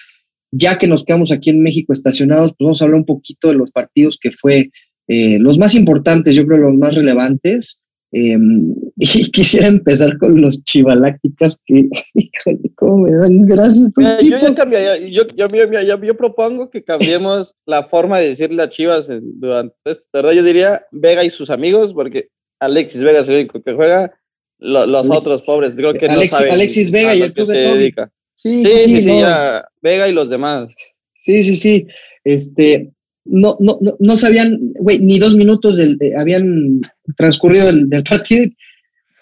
[0.51, 3.55] ya que nos quedamos aquí en México estacionados, pues vamos a hablar un poquito de
[3.55, 4.69] los partidos que fue
[5.07, 7.79] eh, los más importantes, yo creo los más relevantes.
[8.11, 13.91] Em, y quisiera empezar con los chivalácticas que, híjole, cómo me dan gracias.
[13.97, 20.33] yo, yo, yo, propongo que cambiemos la forma de decirle a Chivas durante esto, ¿verdad?
[20.33, 22.27] Yo diría Vega y sus amigos, porque
[22.65, 24.13] Alexis Vega es el único que juega,
[24.59, 27.93] los otros pobres, creo que no saben Alexis Vega y el club de
[28.35, 29.21] Sí, sí, sí, sí,
[29.81, 30.67] Vega y los demás.
[31.21, 31.87] Sí, sí, sí.
[32.23, 32.91] Este,
[33.25, 36.81] no, no, no, no sabían, güey, ni dos minutos del, habían
[37.15, 38.51] transcurrido del, partido.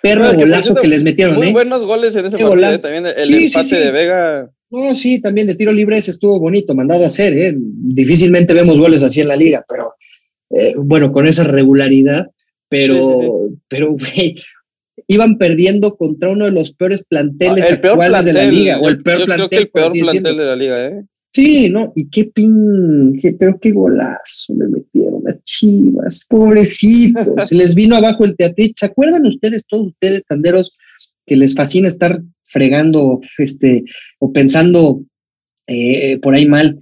[0.01, 1.51] Perro golazo que les metieron, muy ¿eh?
[1.51, 2.79] buenos goles en ese partido, ¿eh?
[2.79, 4.51] también el empate de Vega.
[4.71, 7.53] No, sí, también de tiro libre ese estuvo bonito, mandado a hacer, ¿eh?
[7.55, 9.93] Difícilmente vemos goles así en la liga, pero
[10.49, 12.31] eh, bueno, con esa regularidad,
[12.71, 14.41] pero, pero, güey,
[15.07, 19.03] iban perdiendo contra uno de los peores planteles ah, actuales de la liga, o el
[19.03, 19.59] peor plantel.
[19.59, 21.03] el peor plantel de la liga, ¿eh?
[21.33, 21.91] Sí, ¿no?
[21.97, 28.23] Y qué pin, pero qué golazo me metieron a Chivas, pobrecitos, se les vino abajo
[28.23, 28.75] el teatrito.
[28.77, 30.73] ¿Se acuerdan ustedes, todos ustedes, tanderos,
[31.25, 33.83] que les fascina estar fregando, este,
[34.19, 35.01] o pensando
[35.67, 36.79] eh, por ahí mal?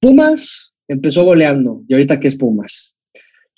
[0.00, 2.97] Pumas empezó goleando, y ahorita qué es Pumas.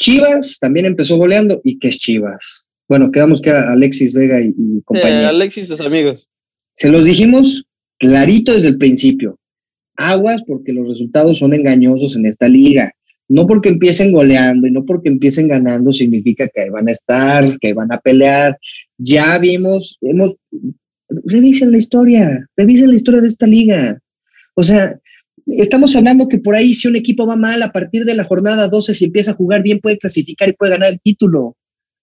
[0.01, 2.66] Chivas también empezó goleando, y qué es Chivas.
[2.88, 4.53] Bueno, quedamos que Alexis Vega y,
[4.84, 5.28] compañía.
[5.28, 6.28] Alexis, sus amigos.
[6.74, 7.64] Se los dijimos
[7.98, 9.38] clarito desde el principio
[10.01, 12.92] aguas porque los resultados son engañosos en esta liga.
[13.28, 17.72] No porque empiecen goleando y no porque empiecen ganando significa que van a estar, que
[17.72, 18.59] van a pelear.
[18.98, 20.34] Ya vimos, hemos,
[21.09, 24.01] revisen la historia, revisen la historia de esta liga.
[24.55, 24.98] O sea,
[25.47, 28.68] estamos hablando que por ahí si un equipo va mal a partir de la jornada
[28.68, 31.57] 12, si empieza a jugar bien puede clasificar y puede ganar el título.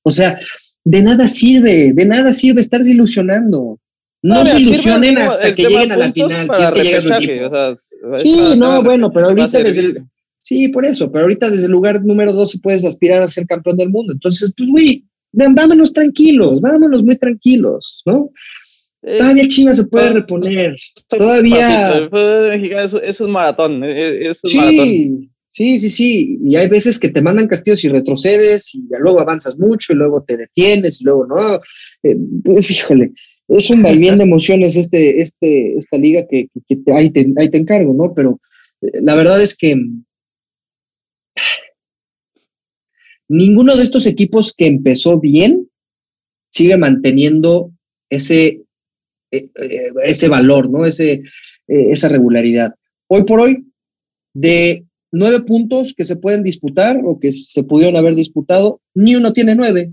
[0.04, 0.40] O sea,
[0.84, 3.80] de nada sirve, de nada sirve estarse ilusionando.
[4.22, 7.80] No, se ilusionen hasta que lleguen a la final, si es que llega su equipo.
[8.24, 10.04] Sí, no, bueno, pero ahorita desde el,
[10.42, 13.78] sí, por eso, pero ahorita desde el lugar número 12 puedes aspirar a ser campeón
[13.78, 14.14] del mundo.
[14.14, 18.32] Entonces, pues, güey, vámonos tranquilos, vámonos muy tranquilos, ¿no?
[19.04, 20.76] Eh, Todavía China se puede reponer.
[21.08, 22.10] Todavía.
[22.84, 23.84] Eso, es maratón.
[23.84, 25.32] Eh, eso es sí, maratón.
[25.52, 26.40] sí, sí, sí.
[26.44, 29.96] Y hay veces que te mandan castillos y retrocedes y ya luego avanzas mucho y
[29.96, 31.60] luego te detienes y luego no.
[32.04, 32.18] Eh,
[32.70, 33.14] híjole,
[33.48, 36.50] es un vaivén de emociones este, este, esta liga que,
[36.94, 37.22] ahí, te,
[37.58, 38.14] encargo, ¿no?
[38.14, 38.40] Pero
[38.82, 39.76] eh, la verdad es que
[43.28, 45.70] ninguno de estos equipos que empezó bien
[46.50, 47.72] sigue manteniendo
[48.10, 48.62] ese,
[49.32, 50.86] eh, eh, ese valor, ¿no?
[50.86, 51.22] Ese,
[51.68, 52.74] esa regularidad.
[53.08, 53.66] Hoy por hoy,
[54.34, 59.34] de nueve puntos que se pueden disputar o que se pudieron haber disputado, ni uno
[59.34, 59.92] tiene nueve.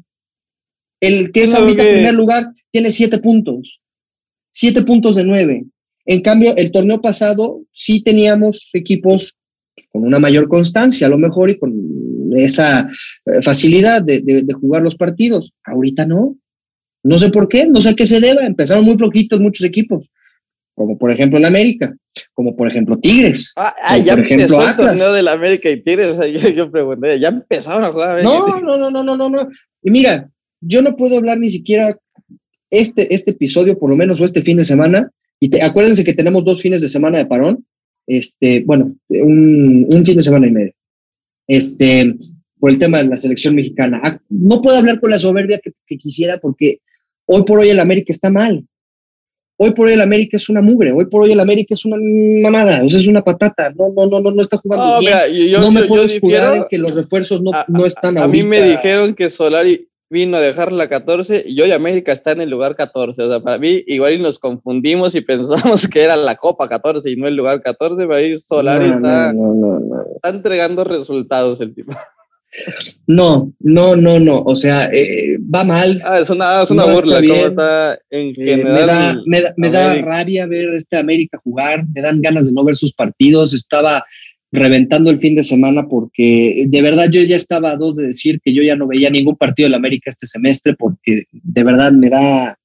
[1.01, 3.81] El que es ahorita en primer lugar tiene siete puntos.
[4.51, 5.65] Siete puntos de nueve.
[6.07, 9.37] En cambio, el torneo pasado sí teníamos equipos
[9.91, 11.73] con una mayor constancia, a lo mejor, y con
[12.37, 12.89] esa
[13.27, 15.53] eh, facilidad de, jugar los partidos.
[15.65, 16.37] Ahorita no.
[17.05, 18.45] No sé por qué, no sé a qué se deba.
[18.45, 20.11] Empezaron muy flojitos muchos equipos,
[20.75, 21.95] como por ejemplo el América,
[22.33, 23.53] como por ejemplo Tigres.
[23.57, 26.09] Ah, ah ya por ejemplo empezó el torneo del América y Tigres.
[26.09, 28.25] O sea, yo, yo, pregunté, ya empezaron a jugar.
[28.25, 29.49] No, no, no, no, no, no, no.
[29.83, 30.29] Y mira,
[30.61, 31.97] yo no puedo hablar ni siquiera
[32.71, 36.45] este, este episodio, por lo menos, o este fin de semana, y acuérdense que tenemos
[36.45, 37.65] dos fines de semana de parón,
[38.07, 40.73] este, bueno, un, fin de semana y medio,
[41.47, 42.15] este,
[42.59, 44.01] por el tema de la selección mexicana.
[44.03, 46.81] Ah, no puedo hablar con la soberbia que, quisiera porque
[47.27, 48.65] hoy por hoy el América está mal.
[49.57, 51.97] Hoy por hoy el América es una mugre, hoy por hoy el América es una
[51.97, 55.61] mamada, o sea, es una patata, no, no, no, no, no está jugando bien.
[55.61, 58.61] no me puedo escudar en que los refuerzos no, no están a, a mí me
[58.61, 62.77] dijeron que Solari vino a dejar la 14 y hoy América está en el lugar
[62.77, 63.21] 14.
[63.23, 67.17] O sea, para mí igual nos confundimos y pensamos que era la Copa 14 y
[67.17, 69.33] no el lugar 14, pero ahí Solari está,
[70.15, 71.93] está, entregando resultados el tipo.
[73.07, 74.43] No, no, no, no.
[74.43, 76.01] O sea, eh, va mal.
[76.05, 77.19] Ah, es una, es una burla.
[77.19, 81.85] Está en eh, general me, da, me, da, rabia ver este América jugar.
[81.95, 83.55] Me dan ganas de no ver sus partidos.
[83.55, 84.05] Estaba
[84.53, 88.41] reventando el fin de semana porque de verdad yo ya estaba a dos de decir
[88.43, 92.09] que yo ya no veía ningún partido del América este semestre porque de verdad me
[92.09, 92.59] da.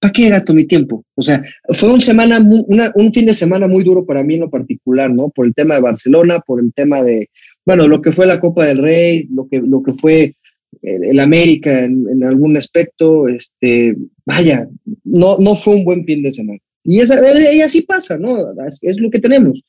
[0.00, 1.02] ¿Para qué gasto mi tiempo?
[1.14, 4.50] O sea, fue un, semana, un fin de semana muy duro para mí en lo
[4.50, 5.30] particular, ¿no?
[5.30, 7.30] Por el tema de Barcelona, por el tema de,
[7.66, 10.36] bueno, lo que fue la Copa del Rey, lo que, lo que fue
[10.82, 14.68] el, América en, algún aspecto, este, vaya,
[15.04, 16.58] no, no fue un buen fin de semana.
[16.82, 17.18] Y, esa,
[17.52, 18.52] y así pasa, ¿no?
[18.82, 19.62] Es, lo que tenemos.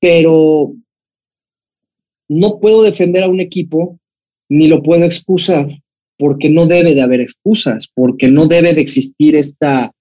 [0.00, 0.74] Pero
[2.28, 3.98] no puedo defender a un equipo
[4.48, 5.68] ni lo puedo excusar
[6.16, 9.92] porque no debe de haber excusas, porque no debe de existir esta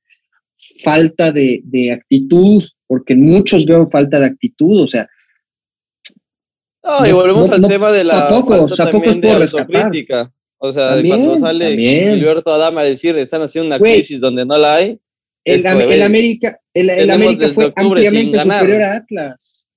[0.80, 5.10] falta de, de actitud, porque muchos veo falta de actitud, o sea,
[6.84, 8.28] no, y volvemos al tema de la.
[8.28, 9.92] Tampoco, tampoco es por rescatar.
[10.58, 14.76] O sea, cuando sale Gilberto Adama a decir están haciendo una crisis donde no la
[14.76, 15.00] hay.
[15.46, 19.70] El, América, el, América fue ampliamente superior a Atlas.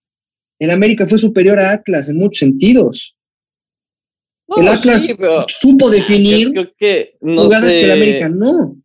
[0.60, 3.16] El América fue superior a Atlas en muchos sentidos.
[4.56, 5.08] el Atlas
[5.48, 8.76] supo definir que no jugadas que el América no.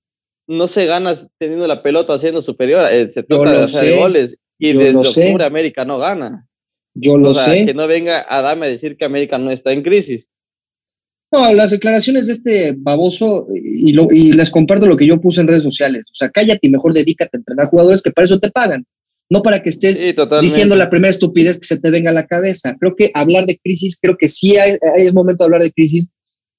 [0.47, 4.37] No se gana teniendo la pelota haciendo superior, eh, se trata de hacer goles.
[4.57, 6.47] Y desde octubre América no gana.
[6.93, 7.65] Yo lo sé.
[7.65, 10.29] Que no venga Adame a decir que América no está en crisis.
[11.31, 15.39] No, las declaraciones de este baboso, y, lo, y les comparto lo que yo puse
[15.39, 16.03] en redes sociales.
[16.11, 18.85] O sea, cállate y mejor dedícate a entrenar jugadores que para eso te pagan.
[19.29, 22.75] No para que estés diciendo la primera estupidez que se te venga a la cabeza.
[22.77, 25.71] Creo que hablar de crisis, creo que sí hay, hay es momento de hablar de
[25.71, 26.05] crisis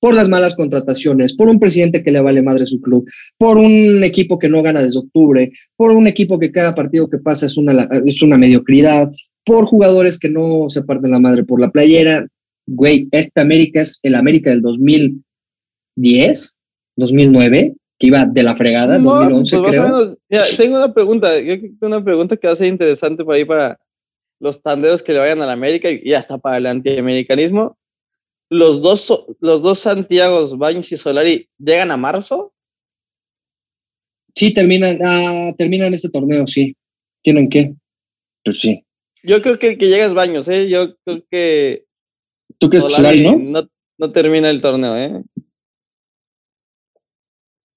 [0.00, 4.02] por las malas contrataciones, por un presidente que le vale madre su club, por un
[4.02, 7.56] equipo que no gana desde octubre, por un equipo que cada partido que pasa es
[7.56, 9.12] una, es una mediocridad,
[9.44, 12.26] por jugadores que no se parten la madre por la playera.
[12.66, 16.58] Güey, este América es el América del 2010,
[16.96, 20.16] 2009, que iba de la fregada, 2011 pues creo.
[20.56, 21.32] tengo una pregunta,
[21.80, 23.80] una pregunta que va a ser interesante para ahí para
[24.38, 27.78] los tandeos que le vayan a la América y hasta para el antiamericanismo.
[28.50, 32.52] Los dos, los dos Santiagos, Baños y Solari, ¿llegan a marzo?
[34.34, 36.76] Sí, terminan, ah, terminan este torneo, sí.
[37.22, 37.74] ¿Tienen que?
[38.44, 38.84] Pues sí.
[39.22, 40.68] Yo creo que el que llega es Baños, ¿eh?
[40.68, 41.84] Yo creo que.
[42.58, 43.38] ¿Tú crees que ¿no?
[43.38, 43.68] ¿no?
[43.98, 45.22] No termina el torneo, ¿eh?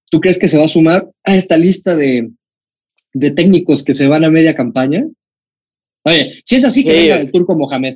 [0.10, 2.32] ¿Tú crees que se va a sumar a esta lista de,
[3.14, 5.06] de técnicos que se van a media campaña?
[6.04, 7.96] Oye, si es así, que venga el turco Mohamed.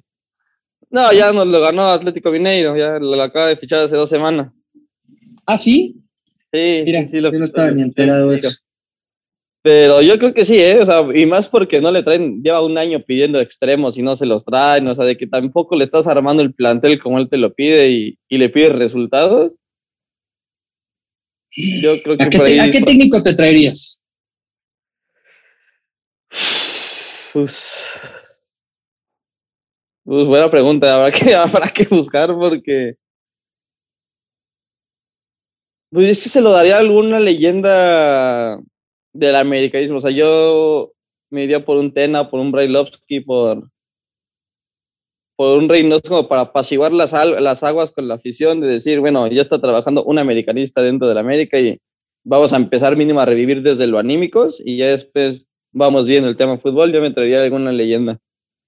[0.89, 4.51] No, ya nos lo ganó Atlético Mineiro, ya lo acaba de fichar hace dos semanas.
[5.45, 5.95] ¿Ah, sí?
[6.51, 8.49] Sí, Mira, sí, yo no estaba ni enterado de eso.
[9.61, 10.79] Pero yo creo que sí, ¿eh?
[10.79, 14.15] O sea, y más porque no le traen, lleva un año pidiendo extremos y no
[14.15, 17.29] se los traen, o sea, de que tampoco le estás armando el plantel como él
[17.29, 19.53] te lo pide y, le pide resultados.
[21.51, 24.01] Yo creo que ¿A, qué, ¿A qué técnico te traerías?
[27.33, 27.85] Pues,
[30.03, 32.95] pues buena pregunta, habrá que, habrá que buscar porque
[35.91, 38.59] pues sí se lo daría a alguna leyenda
[39.13, 39.97] del americanismo.
[39.97, 40.91] O sea, yo
[41.29, 43.69] me iría por un Tena, por un Brailovsky, por,
[45.35, 49.27] por un Reynoso como para apaciguar las, las aguas con la afición, de decir, bueno,
[49.27, 51.79] ya está trabajando un americanista dentro del América y
[52.23, 56.37] vamos a empezar mínimo a revivir desde lo anímicos y ya después vamos viendo el
[56.37, 56.91] tema fútbol.
[56.91, 58.19] Yo me traería alguna leyenda.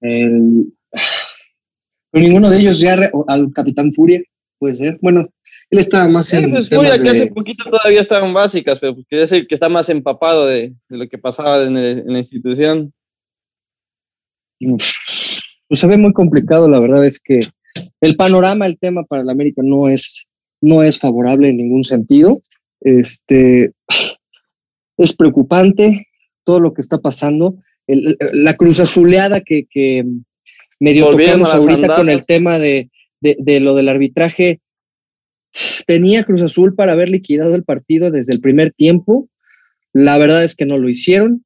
[2.12, 2.96] ninguno de ellos ya
[3.28, 4.22] al Capitán Furia,
[4.58, 4.98] puede ser.
[5.02, 5.28] Bueno,
[5.72, 6.50] él estaba más en.
[6.50, 10.46] Pues, que hace poquito todavía estaban básicas, pero porque es el que está más empapado
[10.46, 12.92] de, lo que pasaba en, la institución.
[14.60, 17.40] Pues se ve muy complicado, la verdad es que
[18.02, 20.26] el panorama, el tema para el América no es,
[20.60, 22.42] no es favorable en ningún sentido.
[22.82, 23.72] Este,
[24.98, 26.06] es preocupante
[26.44, 27.56] todo lo que está pasando.
[27.86, 30.04] la cruz azuleada que, que
[30.80, 34.60] medio tocamos ahorita con el tema de, de, lo del arbitraje
[35.86, 39.28] Tenía Cruz Azul para haber liquidado el partido desde el primer tiempo.
[39.92, 41.44] La verdad es que no lo hicieron.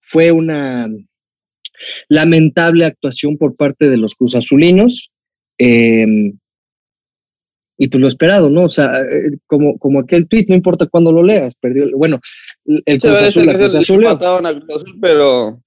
[0.00, 0.88] Fue una
[2.08, 5.10] lamentable actuación por parte de los Cruz Azulinos.
[5.58, 6.38] Em,
[7.78, 8.64] y pues lo esperado, ¿no?
[8.64, 11.88] O sea, eh, como, como aquel tweet, no importa cuándo lo leas, perdió.
[11.96, 12.20] Bueno,
[12.66, 14.04] el Cruz Azul, la Cruz Azul.
[15.00, 15.62] pero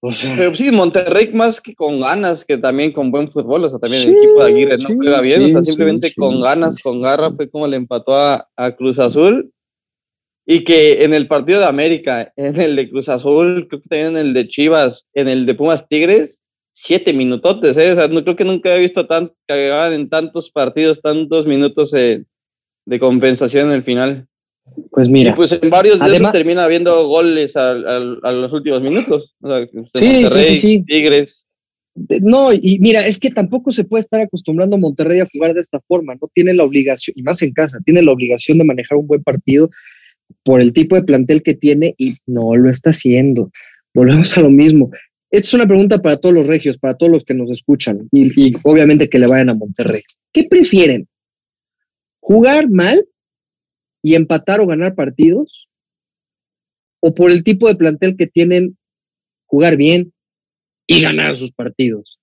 [0.00, 4.04] pero sí, Monterrey más que con ganas, que también con buen fútbol, o sea, también
[4.04, 7.50] el equipo de Aguirre no juega bien, o sea, simplemente con ganas, con garra, fue
[7.50, 8.46] como le empató a,
[8.76, 9.52] Cruz Azul.
[10.46, 14.16] Y que en el partido de América, en el de Cruz Azul, creo que también
[14.16, 16.42] en el de Chivas, en el de Pumas Tigres,
[16.72, 17.92] siete minutotes, ¿eh?
[17.92, 21.90] O sea, no creo que nunca he visto tan, que en tantos partidos, tantos minutos
[21.92, 22.24] de
[22.98, 24.26] compensación en el final.
[24.90, 25.30] Pues mira.
[25.30, 29.34] Y pues en varios de esos termina habiendo goles a, los últimos minutos.
[29.94, 31.46] sí, sí, sí, Tigres.
[32.22, 35.60] No, y mira, es que tampoco se puede estar acostumbrando a Monterrey a jugar de
[35.60, 38.96] esta forma, no tiene la obligación, y más en casa, tiene la obligación de manejar
[38.96, 39.70] un buen partido
[40.44, 43.50] por el tipo de plantel que tiene y no lo está haciendo.
[43.92, 44.90] Volvemos a lo mismo.
[45.30, 48.48] Esta es una pregunta para todos los regios, para todos los que nos escuchan y,
[48.48, 50.02] y obviamente que le vayan a Monterrey.
[50.32, 51.08] ¿Qué prefieren?
[52.20, 53.04] ¿Jugar mal
[54.02, 55.68] y empatar o ganar partidos?
[57.00, 58.76] ¿O por el tipo de plantel que tienen,
[59.46, 60.12] jugar bien
[60.86, 62.20] y ganar sus partidos?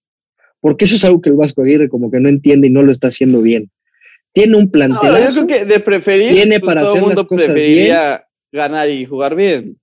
[0.59, 2.91] Porque eso es algo que el Vasco Aguirre como que no entiende y no lo
[2.91, 3.71] está haciendo bien.
[4.33, 5.29] Tiene un plantel.
[5.29, 6.33] yo creo que de preferir.
[6.33, 7.95] Tiene pues, para hacer las cosas bien.
[8.51, 9.77] ganar y jugar bien.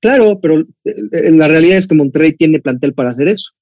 [0.00, 3.52] Claro, pero eh, la realidad es que Monterrey tiene plantel para hacer eso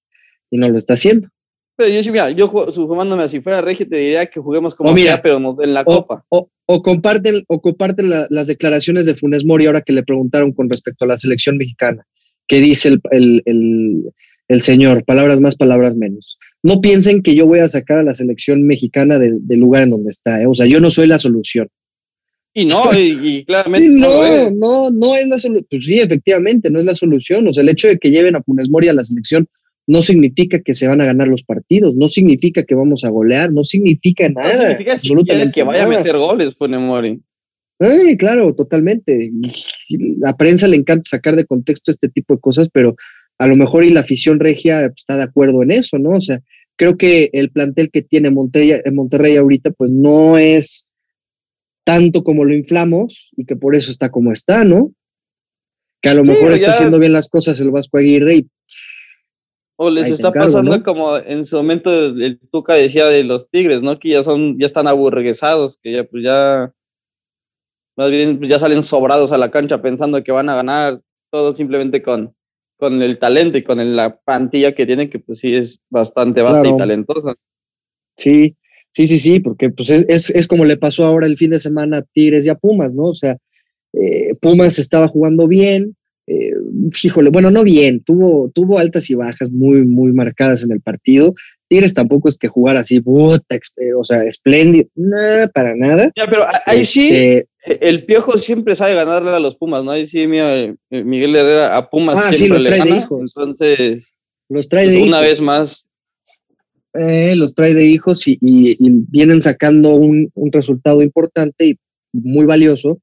[0.51, 1.29] y no lo está haciendo.
[1.77, 5.39] Pero yo, mira, yo sumándome si fuera Regio, te diría que juguemos como mira, pero
[5.63, 6.25] en la Copa.
[6.29, 6.51] O,
[6.83, 11.09] comparten, o comparten las declaraciones de Funes Mori ahora que le preguntaron con respecto a
[11.09, 12.07] la selección mexicana.
[12.47, 14.05] ¿Qué dice el, el,
[14.49, 15.05] el, señor?
[15.05, 16.39] Palabras más, palabras menos.
[16.63, 20.11] No piensen que yo voy a sacar a la selección mexicana del lugar en donde
[20.11, 20.41] está.
[20.41, 20.47] ¿eh?
[20.47, 21.69] O sea, yo no soy la solución.
[22.55, 23.89] Y no, y, claramente.
[23.89, 25.67] no, no, no, es la solución.
[25.71, 27.49] Pues sí, efectivamente, no es la solución.
[27.49, 29.49] O sea, el hecho de que lleven a Funes Mori a la selección
[29.93, 33.53] no significa que se van a ganar los partidos, no significa que vamos a golear,
[33.53, 34.55] no significa nada.
[34.55, 37.21] No significa absolutamente que vaya a meter goles, pone Mori.
[38.19, 39.31] Claro, totalmente.
[40.19, 42.97] La prensa le encanta sacar de contexto este tipo de cosas, pero
[43.37, 46.13] a lo mejor y la afición regia está de acuerdo en eso, ¿no?
[46.13, 46.41] O sea,
[46.77, 50.87] creo que el plantel que tiene Monterrey, Monterrey ahorita, pues no es
[51.85, 54.93] tanto como lo inflamos y que por eso está como está, ¿no?
[56.01, 58.49] Que a lo mejor está haciendo bien las cosas el Vasco Aguirre y
[59.83, 63.99] o les está pasando como en su momento el, Tuca decía de los Tigres, ¿no?
[63.99, 66.73] Que ya son, ya están aburguesados, que ya pues ya
[67.97, 71.01] más bien pues, ya salen sobrados a la cancha pensando que van a ganar
[71.33, 72.33] todo simplemente con,
[72.77, 76.69] con el talento y con la plantilla que tienen, que pues sí es bastante vasta
[76.69, 77.35] y talentosa.
[78.17, 78.57] Sí,
[78.93, 81.99] sí, sí, sí, porque pues es, es, como le pasó ahora el fin de semana
[81.99, 83.07] a Tigres y a Pumas, ¿no?
[83.07, 83.37] O sea,
[83.95, 85.97] eh, Pumas estaba jugando bien,
[86.27, 86.53] eh,
[87.03, 91.35] híjole, bueno, no bien, tuvo, tuvo altas y bajas muy, muy marcadas en el partido.
[91.69, 96.11] Tigres tampoco es que jugar así, eh, o sea, espléndido, nada, para nada.
[96.17, 99.91] Ya, pero ahí sí, este, el Piojo siempre sabe ganarle a los Pumas, ¿no?
[99.91, 103.35] Ahí sí, eh, Miguel Herrera a Pumas ah, sí, los trae de hijos.
[103.37, 104.15] Entonces,
[104.49, 105.87] los trae de pues, una vez más.
[106.95, 108.39] los trae de hijos y,
[109.11, 111.79] vienen sacando un, un, resultado importante y
[112.13, 113.01] muy valioso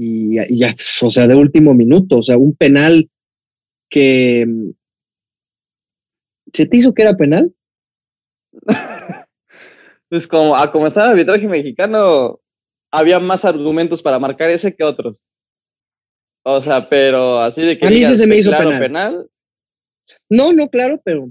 [0.00, 3.10] y, ya, o sea, de último minuto, o sea, un penal
[3.88, 4.46] que...
[6.52, 7.54] ¿Se te hizo que era penal?
[10.08, 12.40] pues como, a como estaba el arbitraje mexicano,
[12.90, 15.24] había más argumentos para marcar ese que otros.
[16.42, 17.86] O sea, pero así de que...
[17.86, 19.28] A mí se me hizo penal.
[20.28, 21.30] No, no, claro, pero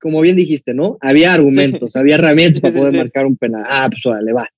[0.00, 0.98] como bien dijiste, ¿no?
[1.00, 3.64] Había argumentos, había herramientas para poder marcar un penal.
[3.66, 4.02] Ah, pues
[4.34, 4.48] va.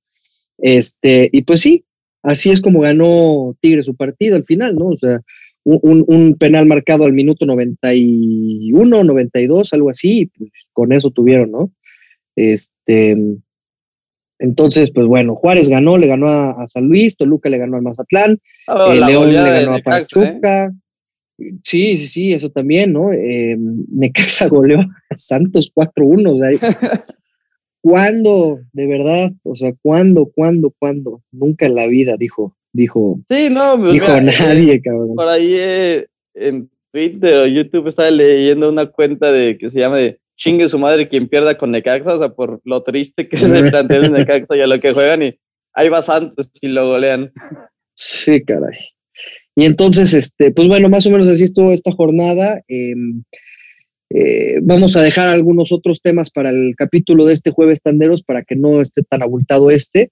[0.58, 1.84] Este, y pues sí,
[2.22, 4.88] así es como ganó Tigre su partido al final, ¿no?
[4.88, 5.20] O sea,
[5.64, 11.72] un, penal marcado al minuto 91, 92, algo así, y pues con eso tuvieron, ¿no?
[12.36, 13.16] Este,
[14.38, 18.38] entonces, pues bueno, Juárez ganó, le ganó a, San Luis, Toluca le ganó al Mazatlán,
[18.68, 19.82] ah, eh, León le ganó a ¿eh?
[19.82, 20.72] Pachuca.
[21.62, 23.12] Sí, sí, sí, eso también, ¿no?
[23.12, 27.04] Eh, Necaxa goleó a Santos 4-1, o sea,
[27.80, 28.60] ¿Cuándo?
[28.72, 31.22] De verdad, o sea, ¿cuándo, cuándo, cuándo?
[31.30, 33.20] Nunca en la vida, dijo, dijo.
[33.30, 35.14] Sí, no, pues, dijo nadie, cabrón.
[35.14, 39.98] Por ahí eh, en Twitter o YouTube estaba leyendo una cuenta de que se llama
[39.98, 43.42] de chingue su madre quien pierda con Necaxa, o sea, por lo triste que es
[43.42, 45.38] el plantel de Necaxa y a lo que juegan y
[45.74, 47.32] ahí va Santos y lo golean.
[47.94, 48.78] Sí, caray.
[49.56, 52.62] Y entonces, este, pues bueno, más o menos así estuvo esta jornada.
[52.68, 52.94] Eh,
[54.10, 58.42] eh, vamos a dejar algunos otros temas para el capítulo de este jueves tanderos para
[58.42, 60.10] que no esté tan abultado este.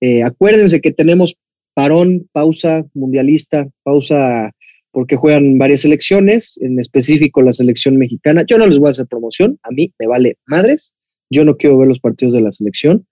[0.00, 1.36] Eh, acuérdense que tenemos
[1.74, 4.52] parón, pausa mundialista, pausa
[4.92, 8.44] porque juegan varias selecciones, en específico la selección mexicana.
[8.46, 10.92] Yo no les voy a hacer promoción, a mí me vale madres,
[11.30, 13.06] yo no quiero ver los partidos de la selección.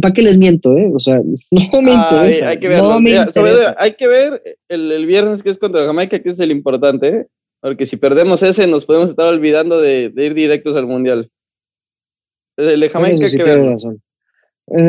[0.00, 0.76] ¿Para qué les miento?
[0.76, 0.90] Eh?
[0.94, 1.20] O sea,
[1.50, 2.48] no me interesa.
[2.48, 6.38] hay, que ver, hay que ver el, el, viernes que es contra Jamaica, que es
[6.38, 7.26] el importante.
[7.60, 11.30] Porque si perdemos ese, nos podemos estar olvidando de, ir directos al Mundial.
[12.56, 14.02] El de Jamaica que tienes razón.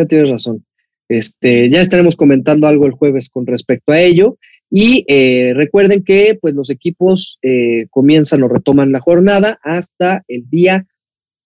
[0.07, 0.65] tienes razón.
[1.09, 4.37] Este, ya estaremos comentando algo el jueves con respecto a ello.
[4.69, 10.49] Y eh, recuerden que pues, los equipos eh, comienzan o retoman la jornada hasta el
[10.49, 10.87] día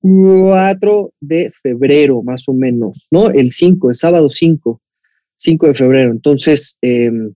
[0.02, 3.32] 4 de febrero, más o menos, ¿no?
[3.32, 4.80] El 5, el sábado 5,
[5.38, 6.12] 5 de febrero.
[6.12, 7.34] Entonces, em,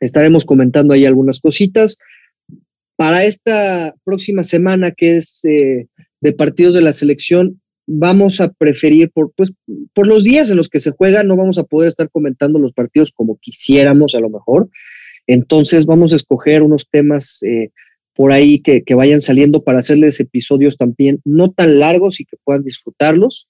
[0.00, 1.96] estaremos comentando ahí algunas cositas.
[2.96, 5.86] Para esta próxima semana, que es eh,
[6.20, 9.52] de partidos de la selección, vamos a preferir, por, pues,
[9.92, 12.72] por los días en los que se juega, no vamos a poder estar comentando los
[12.72, 14.68] partidos como quisiéramos a lo mejor.
[15.26, 17.70] Entonces vamos a escoger unos temas eh,
[18.14, 22.62] por ahí que, vayan saliendo para hacerles episodios también no tan largos y que puedan
[22.62, 23.48] disfrutarlos.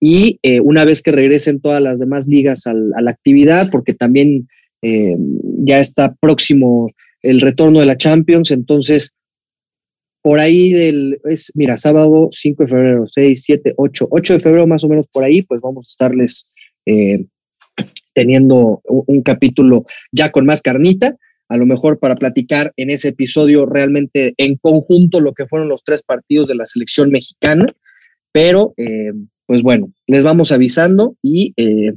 [0.00, 4.48] Y eh, una vez que regresen todas las demás ligas a la actividad, porque también
[5.62, 6.90] ya está próximo
[7.24, 9.14] el retorno de la Champions, entonces
[10.22, 14.66] por ahí del, es, mira, sábado 5 de febrero, 6, 7, 8, 8 de febrero
[14.66, 16.50] más o menos por ahí, pues vamos a estarles
[18.14, 21.16] teniendo un, capítulo ya con más carnita,
[21.48, 25.84] a lo mejor para platicar en ese episodio realmente en conjunto lo que fueron los
[25.84, 27.74] tres partidos de la selección mexicana,
[28.32, 29.12] pero eh,
[29.46, 31.92] pues bueno, les vamos avisando y eh,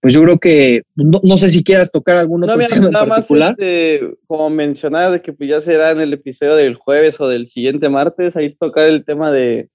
[0.00, 3.50] pues yo creo que no, sé si quieras tocar algún otro tema en particular.
[3.52, 7.48] este, como mencionaba, de que pues ya será en el episodio del jueves o del
[7.48, 9.68] siguiente martes, ahí tocar el tema de,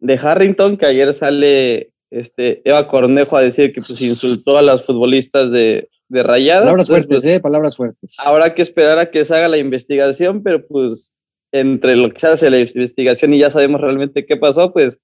[0.00, 4.84] de Harrington, que ayer sale este, Eva Cornejo a decir que pues insultó a los
[4.84, 6.64] futbolistas de, de Rayadas.
[6.64, 8.16] Palabras fuertes, pues, eh, palabras fuertes.
[8.24, 11.12] Habrá que esperar a que se haga la investigación, pero pues
[11.52, 14.98] entre lo que se hace la investigación y ya sabemos realmente qué pasó, pues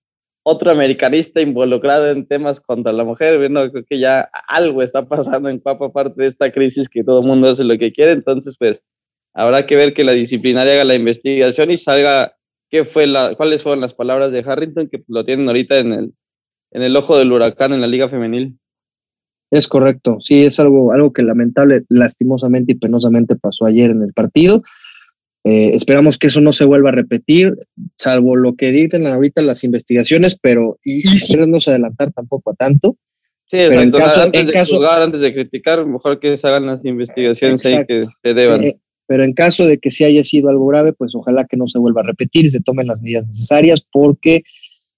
[0.44, 5.48] otro americanista involucrado en temas contra la mujer, bueno, creo que ya algo está pasando
[5.48, 8.56] en Papa, aparte de esta crisis que todo el mundo hace lo que quiere, entonces
[8.58, 8.82] pues
[9.32, 12.36] habrá que ver que la disciplinaria haga la investigación y salga
[12.70, 16.14] qué fue la, cuáles fueron las palabras de Harrington, que lo tienen ahorita en el,
[16.72, 18.58] en el ojo del huracán en la Liga Femenil.
[19.50, 24.12] Es correcto, sí, es algo, algo que lamentable, lastimosamente y penosamente pasó ayer en el
[24.12, 24.62] partido.
[25.44, 27.54] Eh, esperamos que eso no se vuelva a repetir,
[27.96, 32.54] salvo lo que dicen ahorita las investigacionciones, pero y, y no se adelantar tampoco a
[32.54, 32.96] tanto.
[33.46, 36.82] Sí, pero en caso, antes, de jugar, antes de criticar, mejor que se hagan las
[36.84, 38.64] investigaciones ahí que se deban.
[38.64, 41.68] Eh, pero en caso de que sí haya sido algo grave, pues ojalá que no
[41.68, 44.44] se vuelva a repetir, se tomen las medidas necesarias, porque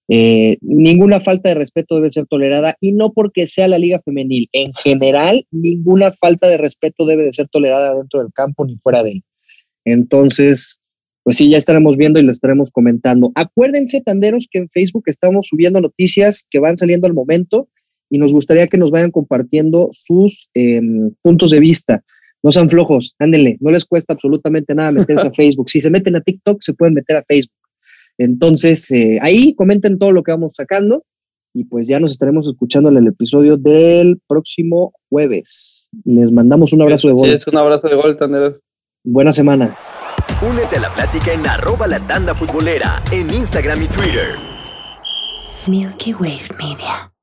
[0.08, 4.48] eh, ninguna falta de respeto debe ser tolerada y no porque sea la liga femenil.
[4.52, 9.02] En general, ninguna falta de respeto debe de ser tolerada dentro del campo ni fuera
[9.02, 9.24] de él.
[9.86, 10.80] Entonces,
[11.22, 13.32] pues sí, ya estaremos viendo y lo estaremos comentando.
[13.34, 17.68] Acuérdense, tanderos, que en Facebook estamos subiendo noticias que van saliendo al momento
[18.10, 22.04] y nos gustaría que nos vayan compartiendo sus em, puntos de vista.
[22.42, 25.70] No sean flojos, ándenle, no les cuesta absolutamente nada meterse a Facebook.
[25.70, 27.56] Si se meten a TikTok, se pueden meter a Facebook.
[28.18, 31.04] Entonces, eh, ahí comenten todo lo que vamos sacando
[31.54, 35.88] y pues ya nos estaremos escuchando en el episodio del próximo jueves.
[36.04, 37.28] Les mandamos un abrazo de gol.
[37.28, 38.62] Sí, es un abrazo de gol, Tanderos.
[39.08, 39.76] Buena semana.
[40.42, 44.34] Únete a la plática en arroba la tanda futbolera en Instagram y Twitter.
[45.68, 47.15] Milky Wave Media.